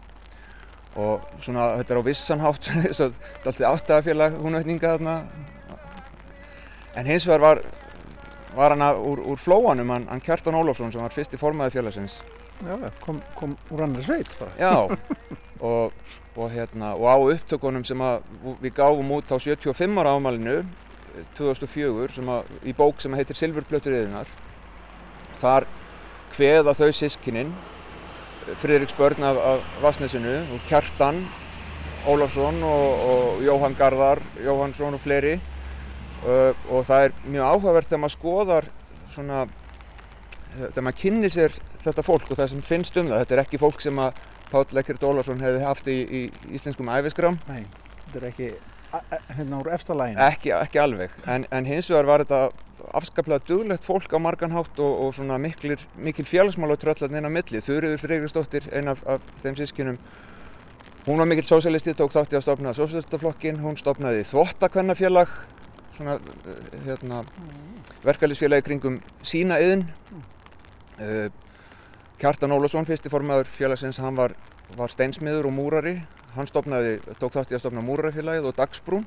[0.96, 5.18] Og svona þetta er á vissan hátt svo þetta er alltaf áttagafélag húnveitninga þarna.
[6.96, 7.64] En hins vegar var,
[8.56, 12.22] var hann að, úr, úr flóanum hann, hann Kjartan Ólafsson sem var fyrsti formaði félagsins
[12.64, 14.52] Já, kom, kom úr annar sveit bara.
[14.60, 14.74] Já,
[15.70, 15.92] og,
[16.36, 18.24] og, hérna, og á upptökunum sem að
[18.64, 20.62] við gáfum út á 75 ára ámælinu
[21.36, 24.30] 2004 sem að, í bók sem heitir Silfurblöttur yðunar
[25.42, 25.68] þar
[26.36, 27.54] hveða þau sískininn
[28.62, 31.24] Friðriks börn af, af Vassnesinu og Kjartan
[32.06, 38.04] Ólafsson og, og Jóhann Garðar Jóhannsson og fleiri uh, og það er mjög áhugavert þegar
[38.04, 38.68] maður skoðar
[39.16, 39.46] svona
[40.58, 41.56] þegar maður kynni sér
[41.90, 44.22] þetta fólk og það sem finnst um það þetta er ekki fólk sem að
[44.52, 46.22] Páll Ekkert Ólafsson hefði haft í, í
[46.56, 47.66] íslenskum æfiskrám Nei,
[48.06, 48.52] þetta er ekki
[49.36, 50.22] hérna úr eftirlægin.
[50.24, 52.54] ekki, ekki alveg en, en hins vegar var þetta
[52.94, 57.32] afskaplega duglegt fólk á margan hátt og, og svona miklir, mikil félagsmála tröllarn inn á
[57.32, 57.62] milli.
[57.64, 60.00] Þurriður Freyrisdóttir, ein af, af þeim sískinum,
[61.08, 65.34] hún var mikill sósælisti, tók þátti að stopna sósælistaflokkin, hún stopnaði þvottakvennafélag,
[65.98, 67.24] svona eh, hérna,
[68.06, 69.88] verkefælisfélagi kringum sína yðin.
[70.96, 71.28] Uh,
[72.20, 74.36] Kjartan Ólafsson, fyrsti formaður félagsins, hann var,
[74.78, 75.98] var steinsmiður og múrari.
[76.36, 79.06] Hann stopnaði, tók þátti að stopna múrarafélagið og dagsbrún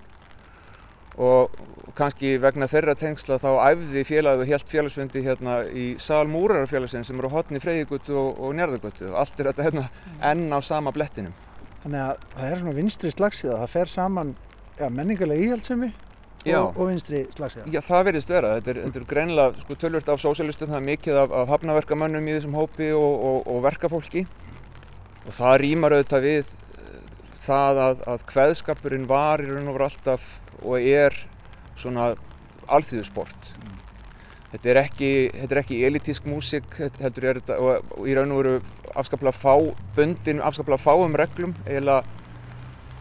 [1.18, 1.54] og
[1.98, 7.18] kannski vegna þeirra tengsla þá æfði félagið og helt félagsfundi hérna í sal múrarafélagsins sem
[7.18, 9.88] eru á hotni Freyðigutu og, og Njarðagutu og allt er þetta hérna
[10.30, 11.34] enn á sama blettinum.
[11.82, 14.36] Þannig að það er svona vinstri slagsíða, það fer saman
[14.78, 16.07] ja, menningarlega íhaldsemi Já.
[16.46, 17.66] Og, og vinstri slagsíða.
[17.72, 18.52] Já, það verðist vera.
[18.58, 22.28] Þetta er, þetta er greinilega sko, tölvört af sósjálistum, það er mikið af, af hafnaverkamönnum
[22.28, 24.24] í þessum hópi og, og, og verkafólki
[25.28, 27.00] og það rýmar auðvitað við eh,
[27.44, 30.28] það að, að kveðskapurinn var í raun og veru alltaf
[30.62, 31.16] og er
[31.78, 32.12] svona
[32.68, 33.52] alþýðusport.
[34.48, 38.32] Þetta er ekki, þetta er ekki elitísk músík, heldur er þetta, og, og í raun
[38.32, 38.54] og veru
[38.98, 39.52] afskaplega fá,
[39.96, 42.00] bundin afskaplega fáum reglum, eða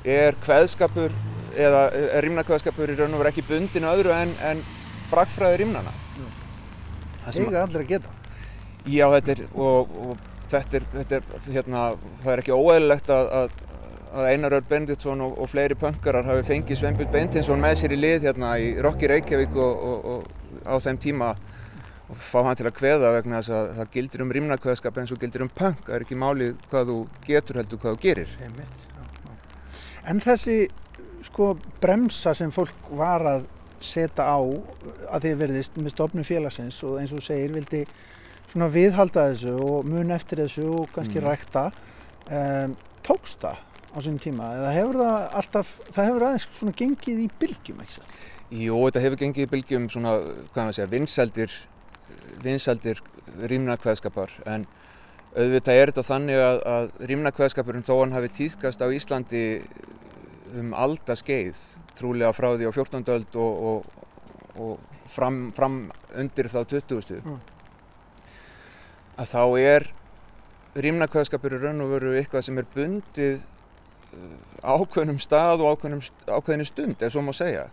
[0.08, 1.16] er kveðskapur
[1.58, 4.64] eða er rímnakveðskapur í raun og veru ekki bundin öðru en, en
[5.12, 5.94] brakfræði rímnana.
[7.26, 8.14] Það Eiga allir að geta.
[8.88, 11.82] Já, þetta er, og, og þetta er, þetta er, hérna,
[12.24, 13.58] það er ekki óeðlilegt að, að,
[14.14, 18.00] að Einar Örn Benditsson og, og fleiri pönkarar hafi fengið Sveinbjörn Bendinsson með sér í
[18.00, 21.34] lið hérna í Rokki Reykjavík og, og, og á þeim tíma
[22.08, 25.20] og fá hann til að kveða vegna þess að það gildir um rímnakveðskap eins og
[25.20, 25.84] gildir um pönk.
[25.84, 28.36] Það er ekki málið hvað þú getur heldur hvað þú gerir.
[28.46, 29.34] Einmitt, já, já.
[30.08, 30.60] En þessi
[31.26, 33.48] sko bremsa sem fólk var að
[33.84, 34.38] setja á
[35.14, 37.84] að þið verðist með stofnum félagsins og eins og segir vildi
[38.48, 41.28] svona viðhalda þessu og mun eftir þessu og kannski Mm.
[41.28, 41.66] rækta
[42.32, 42.76] um,
[43.06, 43.58] tókst það
[43.94, 48.00] á sínum tíma eða hefur það alltaf, það hefur aðeins svona gengið í bylgjum ekki
[48.00, 48.16] það?
[48.48, 50.16] Jú, þetta hefur gengið í bylgjum svona,
[50.54, 51.56] hvað maður segja, vinsældir,
[52.44, 53.02] vinsældir
[53.52, 54.66] rýmnakveðskapar en
[55.38, 59.44] auðvitað er þetta þannig að, að rýmnakveðskapurinn þó hann hafi tíðkast á Íslandi
[60.60, 61.60] um aldaskeið,
[61.98, 63.04] trúlega frá því á 14.
[63.16, 64.08] öld og, og,
[64.58, 65.78] og fram, fram
[66.16, 67.22] undir þá 20.
[67.24, 67.40] Mm.
[69.18, 69.88] að þá er
[70.78, 76.70] rýmnakveðskapur í raun og veru eitthvað sem er bundið uh, ákveðnum stað og ákveðnum, ákveðinni
[76.70, 77.68] stund, ef svo má segja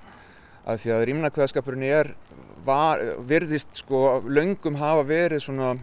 [0.64, 2.14] af því að rýmnakveðskapurinn er
[2.64, 5.74] var, virðist sko löngum hafa verið svona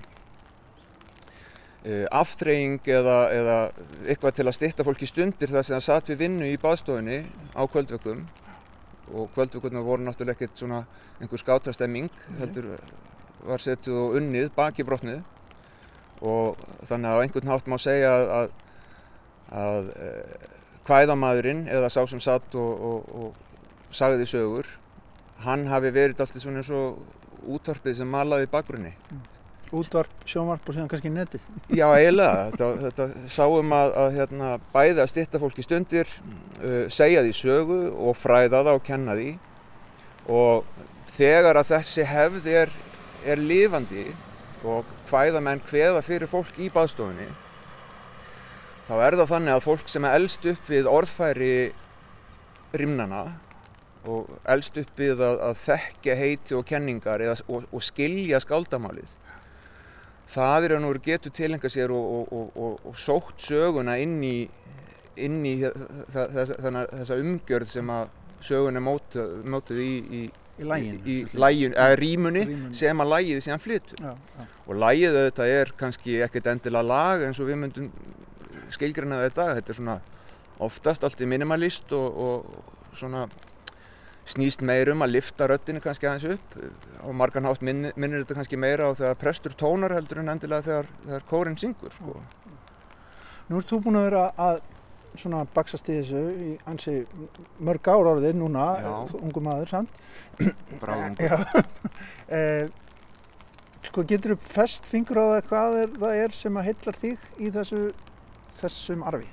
[2.13, 3.57] aftreying eða, eða
[4.05, 7.23] eitthvað til að stytta fólki stundir þar sem það satt við vinnu í baðstofunni
[7.57, 8.25] á kvöldvökkum
[9.11, 10.83] og kvöldvökkurna voru náttúrulega ekkert svona
[11.19, 12.75] einhver skátastemming heldur
[13.45, 15.23] var setið og unnið baki brotnið
[16.21, 18.51] og þannig að á einhvern hátt má segja að, að,
[19.61, 20.11] að e,
[20.85, 24.69] kvæðamaðurinn eða sá sem satt og, og, og sagði sögur
[25.41, 27.01] hann hafi verið alltaf svona eins og
[27.49, 28.93] útvarpið sem malaði í bakgrunni
[29.71, 31.43] Útvarp, sjónvarp og síðan kannski netið.
[31.71, 32.47] Já, eiginlega.
[32.51, 36.12] Þetta, þetta sáum að, að hérna, bæði að stytta fólki stundir,
[36.60, 39.29] uh, segja því sögu og fræða það og kenna því.
[40.31, 40.67] Og
[41.15, 42.73] þegar að þessi hefð er,
[43.23, 44.10] er lifandi
[44.67, 47.29] og hvæða menn hveða fyrir fólk í baðstofunni,
[48.89, 51.55] þá er það þannig að fólk sem er elst upp við orðfæri
[52.77, 53.23] rimnana
[54.10, 59.10] og elst upp við að, að þekkja heiti og kenningar eða, og, og skilja skáldamálið
[60.29, 64.19] það er að nú getur tilenga sér og, og, og, og, og sótt söguna inn
[64.23, 64.49] í,
[65.17, 65.55] inn í
[66.13, 68.10] þessa, þessa umgjörð sem að
[68.41, 70.21] sögun er mótuð í, í,
[70.62, 70.65] Í
[71.41, 72.73] lægin, Rímunni.
[72.75, 74.43] sem að lægið síðan flytur Já, já.
[74.67, 77.88] og lægið auðvitað er kannski ekkert endilega lag eins og við myndum
[78.69, 79.95] skilgrina þetta þetta er svona
[80.62, 83.23] oftast allt í minimalist og, og svona
[84.29, 86.57] snýst meir um að lifta röttinu kannski aðeins upp
[87.01, 90.67] á margan hátt minnir, minnir þetta kannski meira á þegar prestur tónar heldur en endilega
[90.67, 92.19] þegar, þegar kórin syngur sko.
[93.49, 94.61] Nú ert þú búin að vera að
[95.19, 96.93] svona baksast í þessu í ansi
[97.59, 98.67] mörg ár orðið núna,
[99.19, 99.99] ungu maður samt.
[100.79, 101.35] bráðum Já.
[102.37, 102.69] eh,
[103.89, 107.29] sko getur þú fest fingur á það hvað er, það er sem að heillar þig
[107.41, 107.83] í þessu,
[108.61, 109.29] þessum arfi?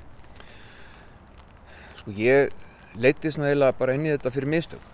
[1.98, 2.52] sko ég
[2.96, 4.85] leittist nú eiginlega bara inn í þetta fyrir mistök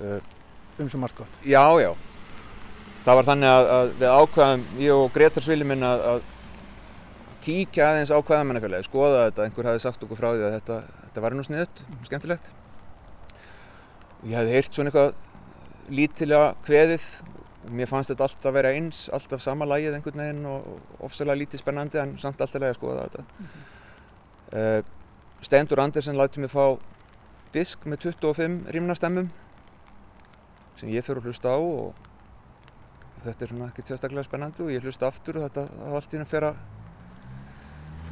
[0.00, 0.20] uh,
[0.78, 1.38] Um sem margt gott.
[1.44, 1.94] já já.
[3.04, 6.26] Það var þannig að, að við ákvaðum ég og Gretar Svili minn að, að
[7.42, 11.24] kíkja aðeins á hvaðamennafélagi skoða þetta, einhver hafi sagt okkur frá því að þetta, þetta
[11.24, 12.50] var nú sniðut, skemmtilegt.
[14.18, 17.08] Og ég hefði heyrt svona eitthvað lítilega kveðið.
[17.68, 21.62] Og mér fannst þetta alltaf vera eins alltaf sama lagið einhvern veginn og ofsalega lítið
[21.62, 23.24] spennandi en samt alltaf leið að skoða þetta.
[24.48, 24.78] Uh,
[25.44, 26.78] Stendur Andersen læti mig fá
[27.52, 29.28] disk með 25 rímnastemmum
[30.78, 32.08] sem ég fyrir að hlusta á og
[33.24, 36.28] þetta er svona ekkert sérstaklega spennandi og ég hlusta aftur og þetta allt í hennu
[36.30, 36.66] fer að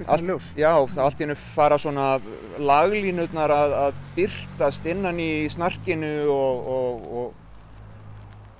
[0.05, 0.53] Allt.
[0.59, 2.19] Já, allt í hennu fara svona
[2.61, 7.47] laglínutnar að, að byrtast innan í snarkinu og, og, og,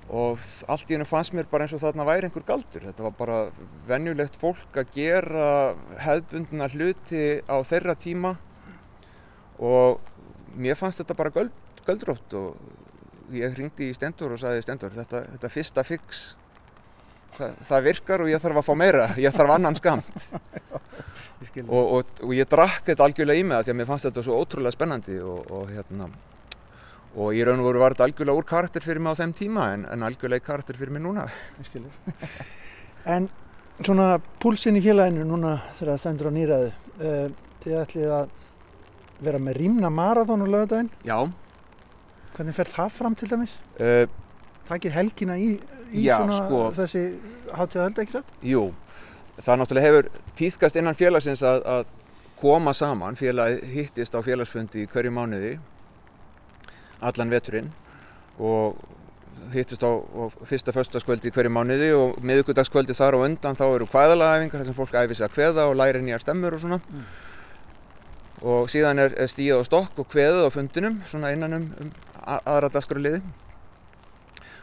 [0.09, 2.87] og allt í hennu fannst mér bara eins og þarna væri einhver galdur.
[2.89, 3.37] Þetta var bara
[3.89, 5.51] venjulegt fólk að gera
[6.07, 8.33] hefðbundna hluti á þeirra tíma
[9.61, 10.01] og
[10.57, 11.53] mér fannst þetta bara göld,
[11.85, 12.57] göldrótt og
[13.35, 16.21] ég hringdi í Stendur og sagði Stendur, þetta, þetta fyrsta fix
[17.37, 20.13] það, það virkar og ég þarf að fá meira, ég þarf annan skamt
[21.37, 24.23] Ég og, og, og ég drakk þetta algjörlega í mig því að mér fannst þetta
[24.25, 26.07] svo ótrúlega spennandi og, og hérna
[27.17, 29.67] og í raun og veru var þetta algjörlega úr karakter fyrir mig á þeim tíma
[29.75, 31.27] en, en algjörlega í karakter fyrir mig núna
[31.61, 31.85] Ég
[33.17, 33.29] en
[33.85, 36.69] svona púlsinn í félaginu núna þegar það stendur á nýræðu.
[36.97, 37.27] Uh,
[37.63, 38.31] þið ætlið að
[39.27, 40.89] vera með rýmna marathon á lögadaginn.
[41.05, 41.17] Já,
[42.37, 43.57] Hvernig fer það fram til dæmis?
[43.81, 44.05] uh,
[44.67, 45.53] Takið helgina í,
[45.95, 46.59] í Já, svona sko.
[46.75, 47.03] þessi
[47.55, 48.35] hátíðahölda, ekki satt?
[48.43, 48.65] jú
[49.37, 51.83] það náttúrulega hefur tíðkast innan félagsins að, að
[52.41, 55.57] koma saman félagið hittist á félagsfundi í hverju mánuði
[57.05, 57.69] allan veturinn
[58.41, 58.77] og
[59.53, 63.87] hittist á, á fyrsta föstaskvöldi í hverju mánuði og miðugudagskvöldi þar og undan þá eru
[63.93, 66.81] kvæðalagaæfingar þar sem fólk æfi sig að kveða og læri nýjar stemmur og svona
[68.41, 71.93] og síðan er, er stíð á stokk og kveðið á fundinum svona innan um, um
[72.27, 73.21] aðra dagskrarliði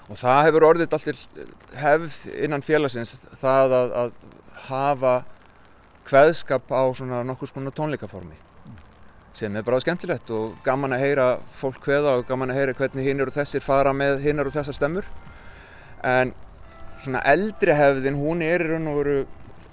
[0.05, 1.21] og það hefur orðið allir
[1.81, 4.17] hefð innan félagsins það að, að
[4.69, 5.15] hafa
[6.05, 8.37] kveðskap á svona nokkur skona tónleikaformi
[9.35, 13.09] sem er bara skemmtilegt og gaman að heyra fólk kveða og gaman að heyra hvernig
[13.09, 15.09] hinn og þessir fara með hinnar og þessar stemmur.
[16.07, 16.31] En
[17.03, 19.17] svona eldri hefðin hún er í raun og veru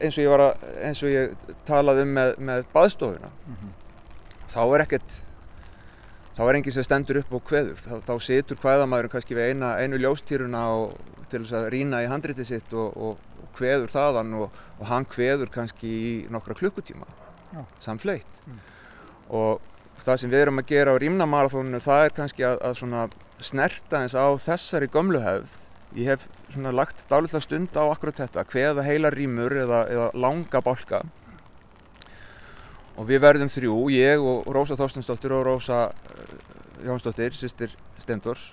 [0.01, 3.29] eins og ég, að, eins og ég talaði um með, með baðstofuna.
[4.49, 5.19] Þá er ekkert
[6.37, 7.79] þá er enginn sem stendur upp og kveður.
[7.83, 10.95] Þá, þá situr kveðamaðurinn kannski við eina, einu ljóstýruna og,
[11.31, 15.07] til þess að rýna í handritið sitt og, og, og kveður þaðan og, og hann
[15.09, 17.07] kveður kannski í nokkra klukkutíma
[17.51, 17.63] Já.
[17.83, 18.41] samfleitt
[19.31, 19.61] og
[20.03, 23.05] það sem við erum að gera á rýmnamarathóninu það er kannski að, að svona
[23.41, 25.53] snerta eins á þessari gömlu hefð.
[25.97, 30.61] Ég hef svona lagt dálitla stund á akkurat þetta hveða heila rýmur eða, eða langa
[30.63, 31.01] bálka
[32.97, 36.35] og við verðum þrjú, ég og Rósa Þorstensdóttir og Rósa eh,
[36.87, 38.51] Jónsdóttir, sýstir Stendors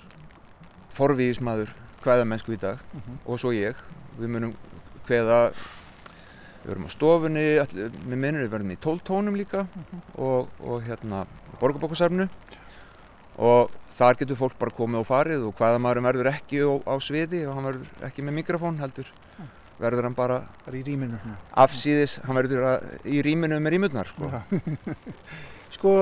[0.98, 1.72] forvíðismadur
[2.02, 2.80] hvaðamennsku í dag.
[3.26, 3.78] Og svo ég.
[4.18, 4.54] Við munum
[5.08, 9.66] hveða við verum á stofunni, allir, með minnur við verðum í 12 tónum líka.
[10.16, 11.24] Og, og hérna
[11.60, 12.28] borgarbókasafnu
[13.38, 16.94] og þar getur fólk bara komið og farið og hvaða maður verður ekki á, á
[17.02, 19.10] sviði og hann verður ekki með mikrofón heldur
[19.78, 21.18] verður hann bara er í rýminu.
[21.22, 21.36] svona.
[21.64, 24.30] afsíðis, hann verður að, í rýminu með rýmurnar sko.
[25.78, 25.92] Sko,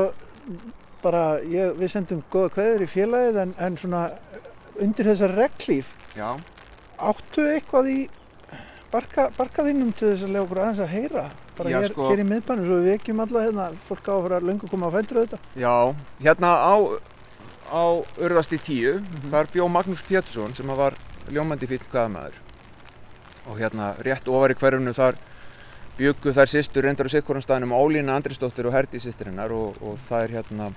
[1.03, 4.05] bara, ég, við sendum góða kveður í félagið en, en svona
[4.81, 6.37] undir þessar reglíf, Já.
[7.03, 7.99] áttu eitthvað í
[8.93, 11.27] barka, barkaðinnum til þess að lega okkur aðeins að heyra?
[11.59, 14.25] Bara Já, hér, sko- hér í miðbænum, svo við vekjum alla hérna, fólk á að
[14.29, 15.47] fara löngu koma á fættur auðvitað.
[15.59, 15.75] Já,
[16.23, 16.75] hérna á,
[17.73, 17.85] á
[18.23, 20.95] Urðasti 10, þar bjó Magnús Pétursson sem var
[21.33, 22.39] ljómandi fýtt hvaðamaður
[23.47, 25.19] og hérna rétt ofar í hverjunu þar
[25.97, 30.27] byggu þær sýstur reyndar á sikkurum staðnum Ólína Andrisdóttir og Herdi sýstirinnar og, og það
[30.27, 30.73] er hérna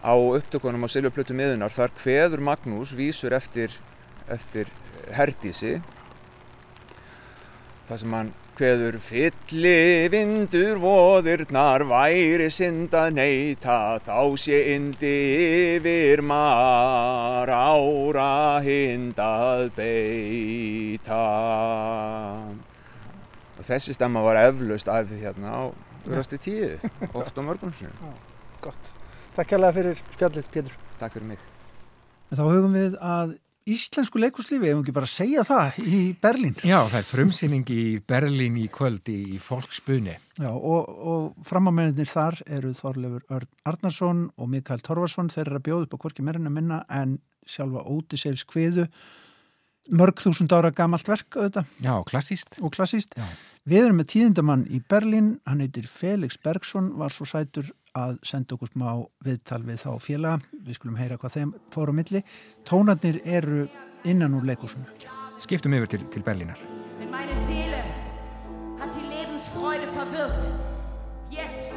[0.00, 3.74] á upptökunum á Silvjöplötu miðunar þar kveður Magnús vísur eftir,
[4.28, 4.70] eftir
[5.16, 5.80] Herdísi
[7.88, 15.12] þar sem hann kveður fylli vindur voðirnar væri synd að neyta þá sé indi
[15.78, 21.22] yfir mar ára hindað beita
[23.56, 25.62] og þessi stemma var eflaust æfð hérna á
[26.10, 26.76] Urasti tíu,
[27.20, 27.72] oft á mörgum.
[28.64, 28.92] Gott.
[29.36, 30.78] Takk kærlega fyrir spjallið, Pétur.
[31.00, 31.42] Takk fyrir mig.
[32.32, 33.36] En þá hugum við að
[33.74, 36.56] íslensku leikuslífi, ef við ekki bara segja það, í Berlín.
[36.66, 40.16] Já, það er frumsýning í Berlín í kvöld í, Folksbunni.
[40.40, 45.32] Já, og, og framámennir þar eru Þorlefur Arnarsson og Mikael Torvarsson.
[45.32, 47.18] Þeir eru að bjóða upp á hvorki meirinn að minna en
[47.48, 48.88] sjálfa Ótisefs kviðu.
[49.90, 51.70] Mörg þúsund ára gamalt verk auðvitað.
[51.82, 52.60] Já, klassíst.
[52.62, 53.16] Og klassíst.
[53.18, 53.26] Já.
[53.68, 57.68] Við erum með tíðindamann í Berlín, hann heitir Felix Bergson, var svo sætur
[57.98, 58.88] að senda okkur smá
[59.24, 60.40] viðtal við þá félaga.
[60.66, 62.22] Við skulum heyra hvað þeim fóru á milli.
[62.68, 63.66] Tónarnir eru
[64.04, 64.86] innan úr leikusunum.
[65.40, 66.58] Skiptum yfir til, til Berlínar.
[66.98, 67.82] Wenn meine Seele
[68.78, 70.44] hat die Lebensfreude verwirkt,
[71.30, 71.74] jetzt,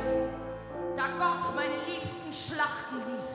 [0.97, 3.30] da Gott meine Liebsten schlachten ließ.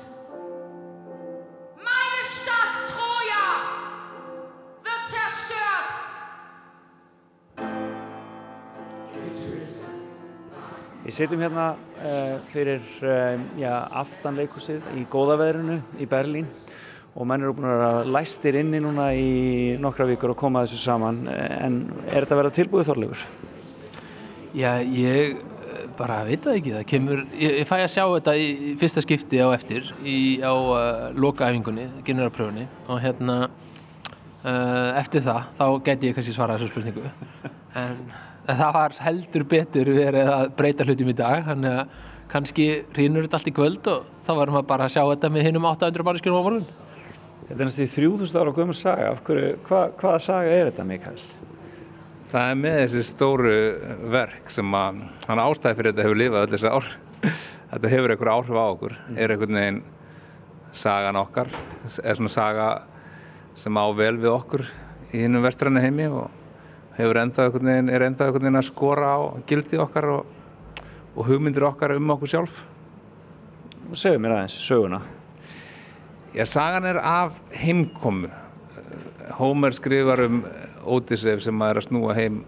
[1.77, 3.47] Meine Stadt Troja
[4.85, 5.93] wird zerstört.
[10.99, 11.65] Við sitjum hérna
[12.03, 13.71] uh, fyrir uh, já,
[14.01, 16.49] aftanleikusið í góðaveðrinu í Berlín
[17.15, 21.23] og menn eru búin að læstir inni núna í nokkra vikur og koma þessu saman.
[21.31, 21.79] En
[22.11, 23.23] er þetta að vera tilbúið þorlegur?
[24.59, 28.37] Já, ég eh, bara veit það ekki, það kemur, ég, ég fæ að sjá þetta
[28.39, 33.45] í fyrsta skipti á eftir í, á uh, lokaæfingunni, generarpröfunni og hérna
[34.99, 37.11] eftir það, þá geti ég kannski svarað þessu spurningu.
[37.77, 37.99] En
[38.57, 41.97] það var heldur betur verið að breyta hlutum í dag, þannig að
[42.33, 45.49] kannski rínur þetta allt í kvöld og þá varum við bara að sjá þetta með
[45.49, 46.71] hinnum 800 mannskjörnum á morgun.
[47.49, 50.89] Þetta er næstu í 3000 ára gömur saga, af hverju, hva, hvaða saga er þetta
[50.89, 51.21] Mikael?
[52.29, 53.55] Það er með þessi stóru
[54.13, 54.99] verk sem að
[55.31, 56.91] hann ástæði fyrir þetta hefur lifað öll þessi ár.
[57.69, 59.81] Þetta hefur einhver áhrif á okkur, er einhvern veginn
[60.77, 61.51] sagan okkar,
[61.85, 62.69] er svona saga
[63.59, 64.65] sem á vel við okkur
[65.13, 66.38] í hinnum vestræna heimi og
[66.99, 70.35] hefur ennþá einhvern veginn, er ennþá einhvern veginn að skora á gildi okkar og,
[71.15, 72.61] og hugmyndir okkar um okkur sjálf.
[73.95, 75.01] Segðu mér aðeins, söguna.
[76.35, 78.29] Já, sagan er af heimkomu.
[79.39, 80.43] Homer skrifar um
[80.89, 82.43] Ódisef sem er að snúa heim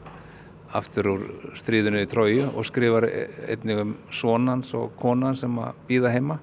[0.77, 1.25] aftur úr
[1.59, 6.39] stríðinu í Tróju og skrifar einnig um sonans og konan sem að býða heima.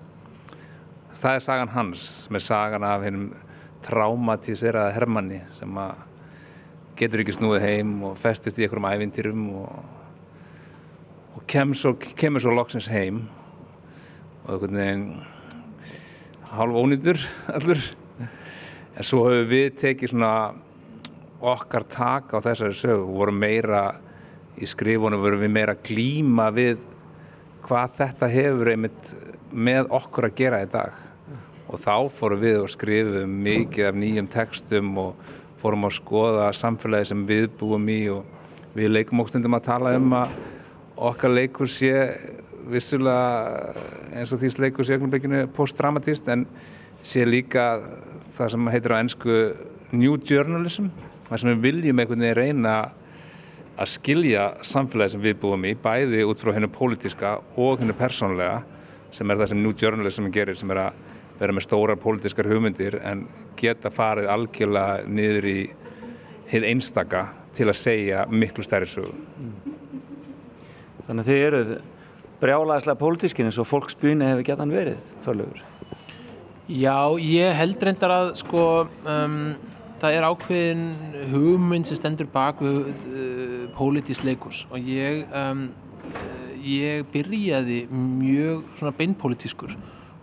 [1.18, 3.32] Það er sagan hans sem er sagan af hennum
[3.86, 6.07] traumatíseraða hermanni sem að
[6.98, 9.72] getur ekki snúið heim og festist í einhverjum ævintýrum og,
[11.38, 13.24] og kemur svo, kemur svo loksins heim
[14.46, 15.08] og einhvern veginn
[16.48, 17.22] hálf ónýtur
[17.54, 17.82] allur.
[18.98, 20.34] En svo höfum við tekið svona
[21.38, 23.06] okkar tak á þessari sögu.
[23.06, 23.82] Og vorum meira
[24.58, 26.80] í skrifunum vorum við meira glíma við
[27.68, 29.12] hvað þetta hefur einmitt
[29.52, 30.96] með okkur að gera í dag.
[31.68, 35.28] Og þá fórum við og skrifum mikið af nýjum textum og
[35.62, 38.26] fórum að skoða samfélagi sem við búum í og
[38.78, 40.36] við leikum okkur stundum að tala um að
[41.10, 41.94] okkar leikur sé
[42.68, 43.74] vissulega
[44.18, 46.46] eins og þýst leikur sé ögnumbygginu postdramatist en
[47.06, 47.80] sé líka
[48.36, 49.38] það sem heitir á ennsku
[49.96, 50.90] New Journalism
[51.30, 52.78] þar sem við viljum einhvern veginn reyna
[53.78, 58.64] að skilja samfélagi sem við búum í bæði út frá hennu pólitíska og hennu persónlega
[59.14, 61.04] sem er það sem New Journalism gerir sem er að
[61.40, 63.26] vera með stórar pólitískar hugmyndir en
[63.60, 65.60] geta farið algjörlega niður í
[66.52, 67.28] heið einstaka
[67.58, 69.14] til að segja miklu stærri sögu.
[71.08, 71.72] Þannig að þið eruð
[72.42, 75.64] brjálaðislega pólitískin eins og fólksbyrni hefur gett hann verið, Þorlaugur.
[76.68, 78.64] Já, ég held reyndar að sko
[79.08, 79.38] um,
[80.02, 80.88] það er ákveðin
[81.32, 85.70] hugmynd sem stendur bak við uh, pólitísk leikus og ég, um,
[86.12, 89.78] uh, ég byrjaði mjög svona beinpólitískur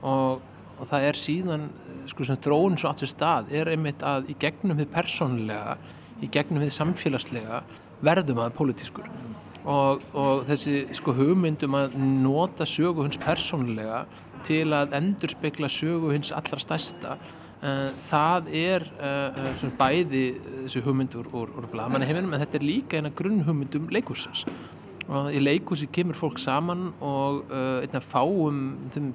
[0.05, 0.45] og,
[0.85, 1.69] og það er síðan
[2.11, 5.79] sko sem þróun svo aftur stað er einmitt að í gegnum þið persónlega,
[6.21, 7.63] í gegnum þið samfélagslega
[8.05, 9.09] verðum að pólitískur.
[9.65, 14.03] Og, og þessi sko hugmyndum að nota sögu hins persónlega
[14.45, 20.27] til að endur spekla sögu hins allra stærsta uh, það er uh, bæði
[20.67, 24.45] þessi hugmyndur úr, úr blamanna heiminum en þetta er líka eina grunnhugmyndum leikursins
[25.05, 28.61] og í leikursi kemur fólk saman og einna fáum,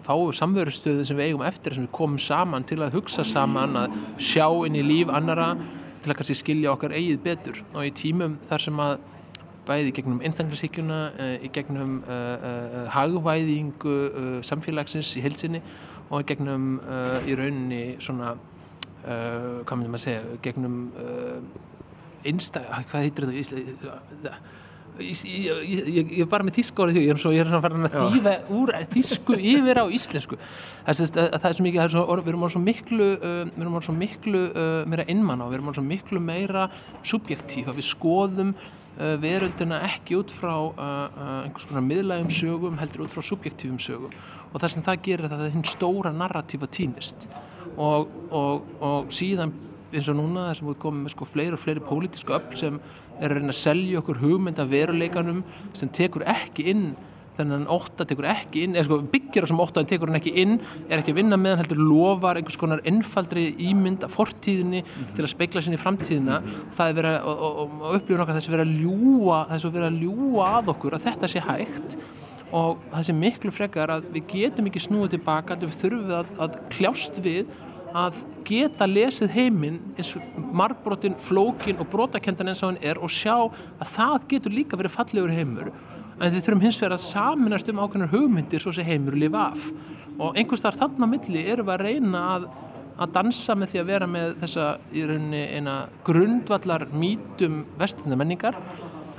[0.06, 3.96] fáum samverðustöðum sem við eigum eftir sem við komum saman til að hugsa saman að
[4.22, 5.56] sjá inn í líf annara
[6.04, 9.00] til að kannski skilja okkar eigið betur og í tímum þar sem að
[9.70, 11.00] bæði gegnum einstaklisíkjuna,
[11.46, 12.14] í gegnum uh,
[12.50, 15.62] uh, hagvæðingu uh, samfélagsins í heilsinni
[16.10, 16.80] og gegnum
[17.30, 18.32] í rauninni svona,
[19.04, 20.78] hvað myndum að segja, gegnum
[22.26, 23.60] einstak, hvað heitir þetta?
[23.62, 24.40] Ég, ég,
[25.04, 28.74] ég, er bara með þísku árið því ég er svona, svona farin að þýða úr
[28.94, 30.40] þísku yfir á íslensku.
[30.88, 33.78] Það er, það er svo mikið, er svo, við erum á svo miklu við erum
[33.78, 34.44] á svo miklu
[34.90, 36.68] meira innmann á við erum á svo miklu meira
[37.04, 38.54] subjektíf að við skoðum
[39.00, 40.56] veröldina ekki út frá
[41.46, 44.12] einhvers konar miðlægum sögum heldur út frá subjektífum sögum.
[44.52, 47.30] Og það sem það gerir er það að hinn stóra narratífa týnist.
[47.80, 49.54] Og, og, og síðan
[49.94, 52.82] eins og núna þar sem við komum með sko fleiri og fleiri pólitísku öll sem
[53.20, 55.44] er að reyna að selja okkur hugmynda veruleikanum
[55.78, 56.92] sem tekur ekki inn
[57.40, 60.58] þennan ótta tekur ekki inn, eða sko byggjar sem ótta en tekur hann ekki inn,
[60.90, 64.84] er ekki að vinna með hann heldur lofar einhvers konar einfaldri ímynd af fortíðinni
[65.16, 66.42] til að speikla sinni í framtíðina,
[66.78, 69.70] það er verið að og, og, og upplifun okkar þess að vera að ljúa þess
[69.70, 71.98] að vera að ljúa að okkur að þetta sé hægt.
[72.50, 76.56] Og það sé miklu frekar að við getum ekki snúið tilbaka við þurfum að, að
[76.74, 77.52] kljást við
[77.96, 83.12] að geta lesið heiminn eins og margbrotin, flókin og brotakendan eins og hann er og
[83.14, 85.72] sjá að það getur líka verið fallegur heimur.
[86.20, 89.70] En við þurfum hins vegar að saminast um ákveðnar hugmyndir svo sem heimur lifa af.
[90.20, 92.50] Og einhvers þar þarna milli erum við að reyna að,
[93.00, 95.76] að dansa með því að vera með þessa í rauninni eina
[96.08, 98.60] grundvallar mítum vestinda menningar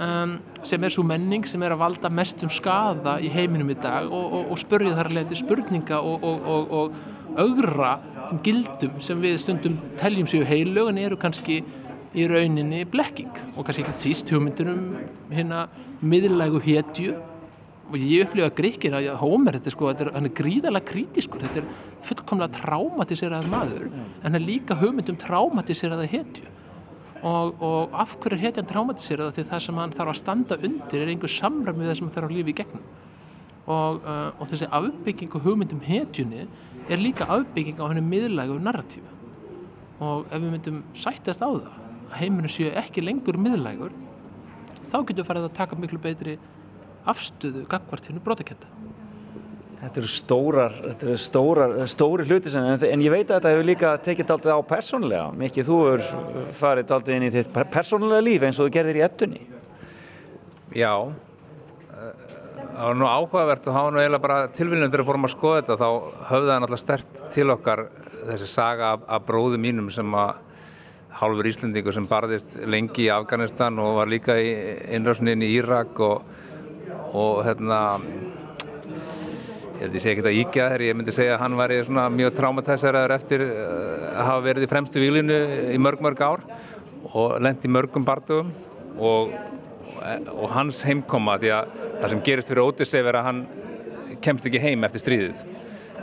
[0.01, 3.79] um, sem er svo menning sem er að valda mest um skada í heiminum í
[3.81, 6.29] dag og, og, og spörja þar leiti spurninga og,
[6.77, 7.95] og augra
[8.31, 11.61] þeim gildum sem við stundum teljum sér heilög en eru kannski
[12.15, 15.01] í rauninni blekking og kannski ekki síst hugmyndunum
[15.31, 15.67] hérna
[16.03, 17.17] miðlægu hetju.
[17.91, 21.59] Og ég upplifa gríkir að Homer þetta sko, þetta er, hann er gríðalega krítiskur þetta
[21.59, 21.71] er
[22.07, 26.47] fullkomlega traumatiseraðar maður en hann er líka hugmyndum traumatiseraða hetju.
[27.27, 31.03] Og, og af hverju er hetjan traumatiseraða því það sem hann þarf að standa undir
[31.03, 32.87] er einhver samræð með það sem hann þarf að lífa í gegnum.
[33.71, 36.47] Og, uh, og þessi afbygging og hugmyndum hetjunni
[36.89, 39.19] er líka afbygging á henni miðlægu narratífu
[40.01, 43.93] og ef við myndum sættast á það að heiminu séu ekki lengur miðlægur
[44.81, 46.39] þá getur við farið að taka miklu betri
[47.09, 48.69] afstöðu gagvart hennu brotakenda.
[49.81, 53.53] Þetta eru stórar, þetta eru stórar, stóri hluti sem, en, en ég veit að þetta
[53.55, 55.31] hefur líka tekið daldið á persónulega.
[55.41, 59.05] Mikið þú hefur farið daldið inn í þitt persónulega líf eins og þú gerðir í
[59.07, 59.41] ettunni.
[60.77, 60.93] Já,
[62.81, 65.57] það var nú áhugavert og hafa nú eiginlega bara tilviljum þegar við fórum að skoða
[65.61, 65.75] þetta.
[65.81, 65.89] Þá
[66.31, 67.83] höfði það náttúrulega stert til okkar
[68.31, 70.31] þessi saga af, af bróðu mínum sem að
[71.21, 74.55] hálfur Íslandingur sem barðist lengi í Afganistan og var líka í
[74.97, 76.23] innrásninni í Írak og,
[77.13, 77.81] og hérna
[79.81, 81.75] ég held ég sé ekki þetta íkja þegar ég myndi segja að hann var
[82.17, 85.39] mjög traumatæsaraður eftir uh, að hafa verið í fremstu výlinu
[85.75, 86.45] í mörg mörg ár
[87.11, 88.55] og lendi mörgum bardugum
[88.97, 89.33] og,
[90.01, 93.41] og hans heimkoma því að það sem gerist fyrir Ódissei verið að hann
[94.25, 95.43] kemst ekki heim eftir stríðið.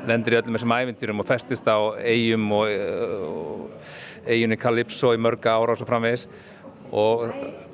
[0.08, 2.70] Lendir í öllum þessum ævintýrum og festist á eigum og,
[3.28, 6.28] og eiginni Calypso í mörga ára og svo framvegis.
[6.88, 7.26] Og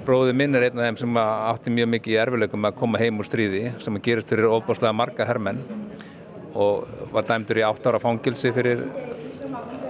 [0.08, 3.20] bróðið minn er einn af þeim sem átti mjög mikið í erfileikum að koma heim
[3.22, 5.62] úr stríði sem gerist fyrir ofbáslega marga herrmenn
[6.54, 8.82] og var dæmdur í 8 ára fangilsi fyrir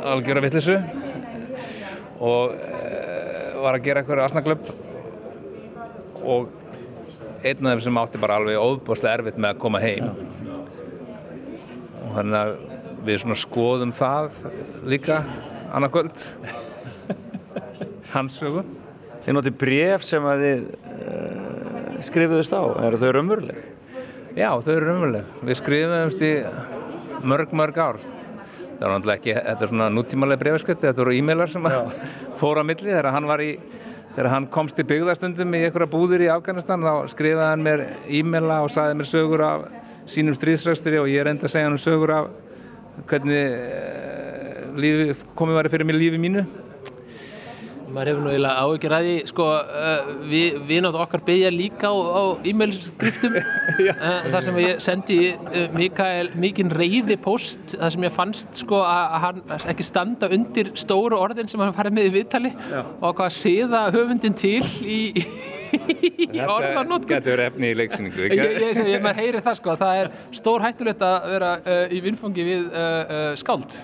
[0.03, 0.77] algjöra vittlisu
[2.23, 2.91] og e,
[3.63, 4.71] var að gera eitthvað asnaglöp
[6.23, 6.51] og
[7.43, 10.11] einn af þeim sem átti bara alveg ofbáslega erfitt með að koma heim
[12.03, 12.53] og þannig að
[13.03, 14.39] við svona skoðum það
[14.87, 15.23] líka
[15.73, 16.23] annarkvöld
[18.13, 18.63] hans sögu
[19.23, 23.59] Þið notið bref sem að þið uh, skrifuðust á, er þau raunveruleg?
[24.35, 25.29] Já, þau eru raunveruleg.
[25.47, 26.31] Við skrifuðumst í
[27.31, 28.01] mörg, mörg ár.
[28.01, 31.69] Það var náttúrulega ekki, þetta er svona nútímalega brefskrift, þetta voru e-mailar sem
[32.41, 33.53] fóra milli þegar hann var í,
[34.13, 38.61] þegar hann komst í byggðastundum í einhverja búðir í Afganistan þá skrifaði hann mér e-maila
[38.65, 39.65] og saði mér sögur af
[40.09, 42.29] sínum stríðsrækstri og ég reyndi að segja hann sögur af
[43.09, 43.41] hvernig
[44.77, 46.45] lífi, komið var fyrir mig lífi mínu
[47.93, 51.91] maður hefur nú eiginlega áhugir að því sko, uh, við, við náttúrulega okkar byggja líka
[51.91, 53.39] á, á e-mailskriftum.
[53.73, 58.79] Uh, þar sem ég sendi uh, Mikael mikinn reyði post þar sem ég fannst sko
[58.85, 59.39] að hann
[59.71, 62.81] ekki standa undir stóru orðin sem hann farið með í viðtali Já.
[62.83, 64.99] og hvað séða höfundin til í,
[65.73, 69.77] í orðanótt Þetta getur efni í leiksningu ég, ég, ég, ég maður heyri það sko
[69.85, 71.55] það er stór hættulegt að vera
[71.89, 72.67] í vinnfangi við
[73.41, 73.79] skáld.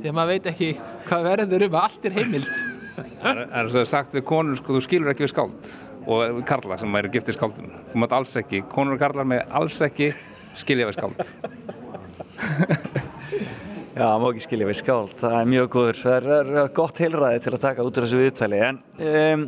[0.00, 0.74] Því að maður veit ekki
[1.06, 2.66] hvað verður um að allt er heimilt
[2.98, 5.72] Það er svo sagt við konur, sko, þú skilur ekki við skáld
[6.08, 7.72] og karla sem eru giftið skáldum.
[7.90, 10.12] Þú mátt alls ekki, konur og karlar með alls ekki
[10.58, 11.20] skilja við skáld.
[13.98, 15.96] Já, það má ekki skilja við skáld, það er mjög góður.
[15.98, 18.60] Það er, er gott heilræði til að taka út úr þessu viðtali.
[18.62, 18.78] En
[19.10, 19.46] um,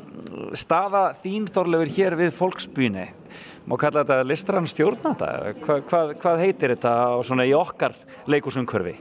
[0.59, 3.05] staða þín þorlefur hér við fólksbýni,
[3.71, 5.31] má kalla þetta listrann stjórnata?
[5.63, 7.95] Hva, hvað, hvað heitir þetta í okkar
[8.31, 8.97] leikusumkörfi?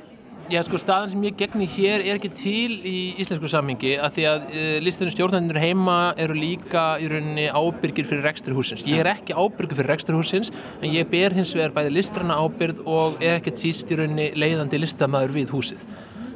[0.50, 4.24] Já, sko, staðan sem ég gegni hér er ekki til í íslensku sammingi að því
[4.26, 8.82] að uh, listunum stjórnarnir heima eru líka í rauninni ábyrgir fyrir reksturhúsins.
[8.90, 13.22] Ég er ekki ábyrgir fyrir reksturhúsins en ég ber hins vegar bæði listrana ábyrgð og
[13.22, 15.86] er ekkert síst í rauninni leiðandi listamæður við húsið.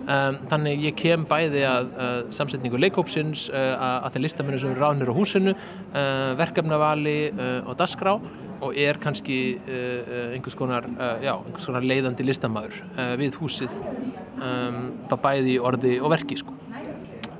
[0.03, 4.83] Um, þannig ég kem bæði að uh, samsetningu leikópsins, uh, að þeir listamennu sem eru
[4.83, 7.17] ráðnir á húsinu, uh, verkefnavali
[7.63, 8.19] og dasgrá
[8.63, 12.81] og er kannski uh, einhvers, konar, uh, já, einhvers konar leiðandi listamæður
[13.19, 16.55] við húsið um, þá bæði í orði og verki sko.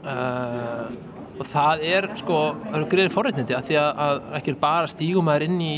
[0.04, 5.30] og það er sko, það eru greið forreitnindi að því að, að ekki bara stígum
[5.30, 5.76] maður inn í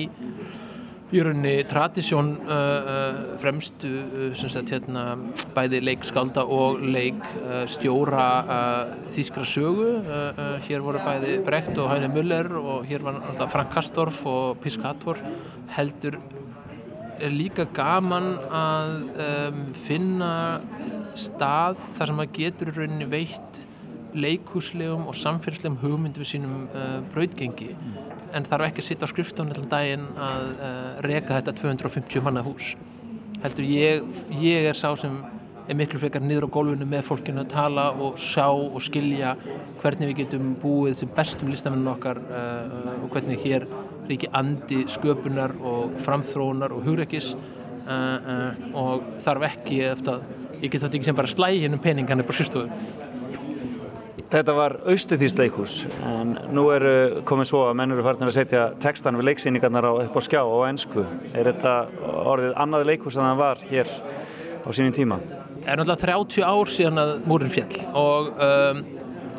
[1.13, 5.03] í rauninni tradisjón uh, uh, fremstu uh, sagt, hérna,
[5.53, 9.91] bæði leikskálda og leikstjóra uh, sögu.
[10.01, 14.25] Uh, uh, hér voru bæði Brecht og Heine Müller og hér var náttúrulega Frank Kastorf
[14.25, 15.21] og Piscator
[15.75, 16.17] heldur
[17.19, 18.95] er líka gaman að
[19.25, 20.31] um, finna
[21.15, 23.61] stað þar sem maður getur í rauninni veitt
[24.15, 27.71] leikhúslegum og samfélagslegum hugmyndum við sínum uh, brautgengi
[28.35, 32.43] en þarf ekki að sitja á skrifstofn allan daginn að uh, reka þetta 250 manna
[32.45, 32.73] hús.
[33.43, 34.05] Heldur ég,
[34.41, 35.17] ég er sá sem
[35.65, 39.33] er miklu frekar niður á gólfinu með fólkinu að tala og sjá og skilja
[39.81, 43.65] hvernig við getum búið sem bestum listamennin okkar uh, og hvernig hér
[44.09, 50.69] ríki andi sköpunar og framþróunar og hugreikis uh, uh, og þarf ekki eftir að ég
[50.69, 53.04] get þetta ekki sem bara slægin um peningan upp á skrifstofu
[54.31, 58.63] Þetta var austuþýst leikhús en nú eru komið svo að menn eru farin að setja
[58.81, 61.05] textan við leiksýningarnar upp á skjá og ennsku.
[61.37, 61.75] Er þetta
[62.25, 63.91] orðið annað leikhús en það var hér
[64.65, 65.19] á sínum tíma?
[65.65, 68.81] Það er náttúrulega 30 ár síðan að múrin fjall og um,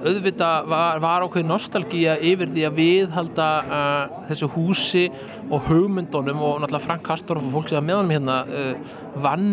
[0.06, 5.04] auðvitað var, var ákveð nostalgíja yfir því að viðhalda uh, þessu húsi
[5.50, 9.50] og hugmyndunum og náttúrulega Frank Kastorf og fólk sem var með honum hérna uh, vann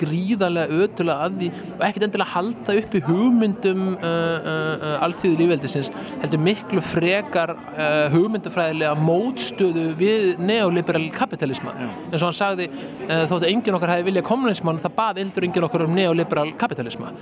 [0.00, 5.40] gríðarlega ötulega að því og ekkert endilega halda upp í hugmyndum uh, uh, uh, alþjóðu
[5.42, 5.92] lífveldisins
[6.22, 11.74] heldur miklu frekar uh, hugmyndafræðilega mótstöðu við neoliberal kapitalisma.
[12.08, 15.48] Eins og hann sagði uh, þótt að enginn okkar hefði viljað kommunismann það bað eldur
[15.48, 17.14] enginn okkar um neoliberal kapitalisma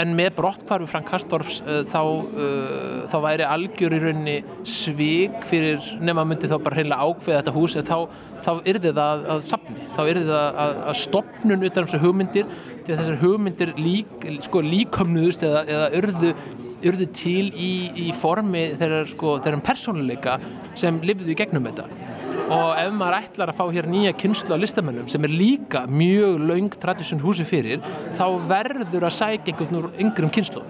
[0.00, 4.36] en með brottkvarfi Frank Kastorfs uh, þá, uh, þá væri algjör í rauninni
[4.68, 7.96] svik fyrir nema myndi þá bara hreinlega ákveða þetta hús en þá,
[8.46, 12.54] þá yrði það að, að sapni, þá yrði það að, að stopnun utan þessar hugmyndir
[12.70, 16.32] því að þessar hugmyndir lík, sko, líkomnuðust eða, eða urðu,
[16.90, 17.72] urðu til í,
[18.06, 19.36] í formi þeirra, sko,
[19.66, 20.40] persónuleika
[20.78, 22.19] sem lifðu í gegnum þetta
[22.50, 26.44] og ef maður ætlar að fá hér nýja kynslu á listamennum sem er líka mjög
[26.50, 27.82] laung tradisjón húsi fyrir
[28.18, 30.64] þá verður að sækja einhvern úr yngrum kynslu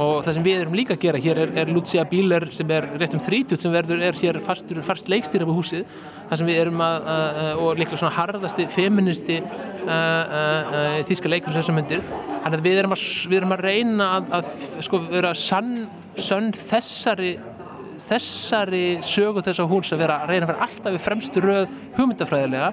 [0.00, 2.86] og það sem við erum líka að gera hér er, er Lucia Bíler sem er
[3.00, 5.98] rétt um 30 sem verður er hér fastur, fast leikstýra við húsið
[6.30, 9.40] það sem við erum að, uh, og líklega svona harðasti feministi
[11.08, 12.02] þýska leikur sem þessum myndir.
[12.42, 14.50] Þannig að við erum að, við erum að reyna að, að
[14.86, 15.72] sko vera sann,
[16.20, 17.32] sann þessari
[18.04, 21.76] þessari sögu þess að húns að vera að reyna að vera alltaf við fremstu röð
[21.98, 22.70] hugmyndafræðilega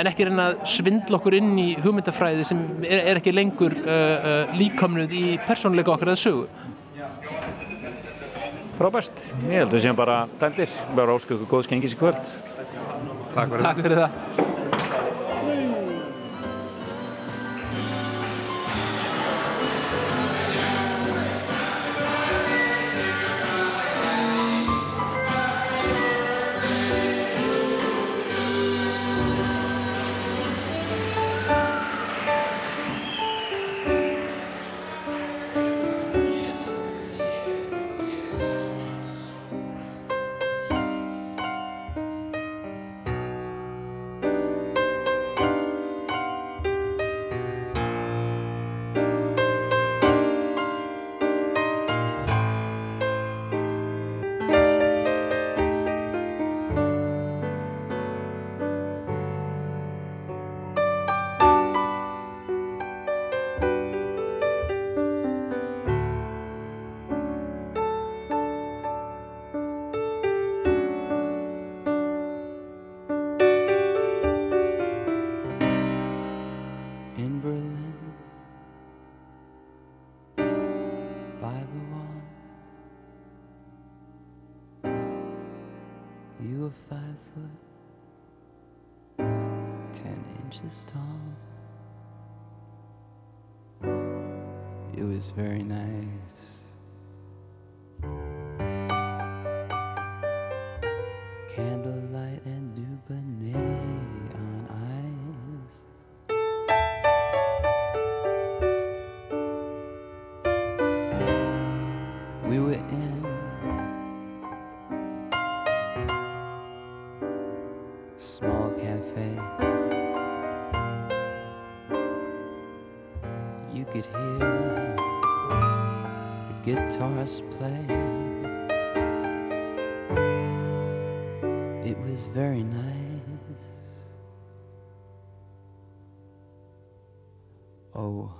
[0.00, 3.94] en ekki reyna að svindla okkur inn í hugmyndafræði sem er, er ekki lengur uh,
[3.94, 6.46] uh, líkamnuð í persónuleika okkar eða sögu.
[8.80, 12.32] Frábært, ég held að við séum bara dæmdir, bara ósköku góð skengis í kvöld.
[13.34, 14.59] Takk fyrir, Takk fyrir það
[95.00, 96.59] It was very nice.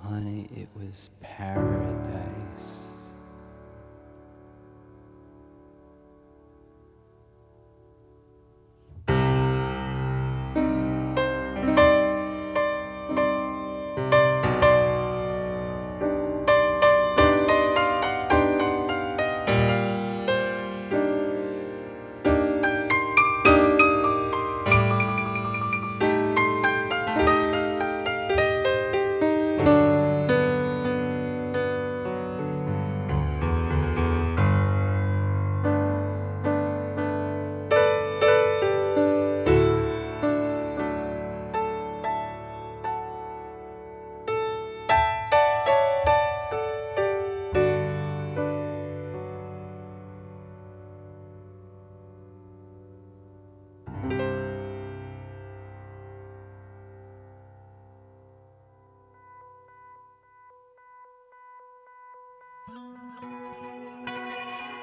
[0.03, 2.80] Honey, it was paradise.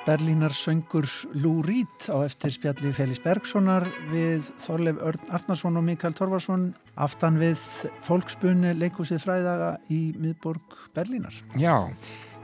[0.08, 1.04] Berlínar söngur
[1.36, 6.62] Lou Reed á eftir spjalli Félix Bergsonar við Þorleif Örn Arnarsson og Mikael Torfarsson
[6.96, 7.60] aftan við
[8.06, 11.36] fólkspunni leikúsið fræðaga í miðborg Berlínar.
[11.60, 11.92] Já,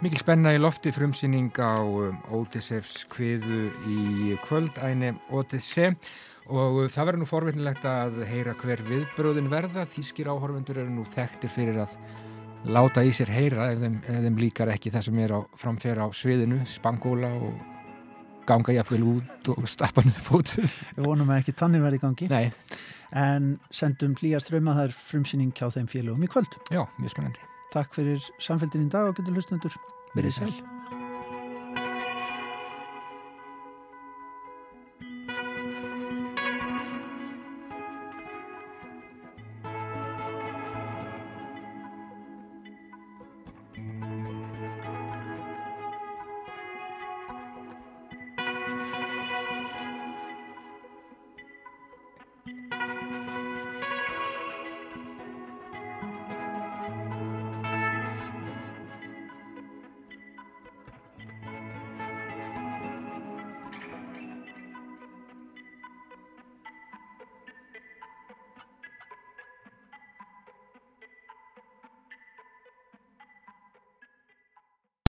[0.05, 5.95] mikil spenna í lofti frumsýning á um, Ódissefs kviðu í kvöldæni Ódisse
[6.53, 9.89] og uh, það verður nú forvitnilegt að heyra hver viðbröðin verða.
[9.89, 11.97] Þískir áhorfundur eru nú þekktir fyrir að
[12.65, 16.07] láta í sér heyra ef þeim, ef þeim líkar ekki það sem er á framfera
[16.07, 17.55] á sviðinu, spangóla og
[18.49, 20.65] ganga jafnvel út og stappa niður fótu.
[20.97, 22.29] Við vonum að ekki tannig verði gangi.
[22.33, 22.51] Nei,
[23.15, 26.57] En sendum hlýjar ströma það er frumsýning hjá þeim félögum í kvöld.
[26.67, 27.39] já, mjög spennandi.
[27.71, 29.77] Takk fyrir samfélgin í dag og getur hlustundur.
[30.17, 30.74] Verið sæl.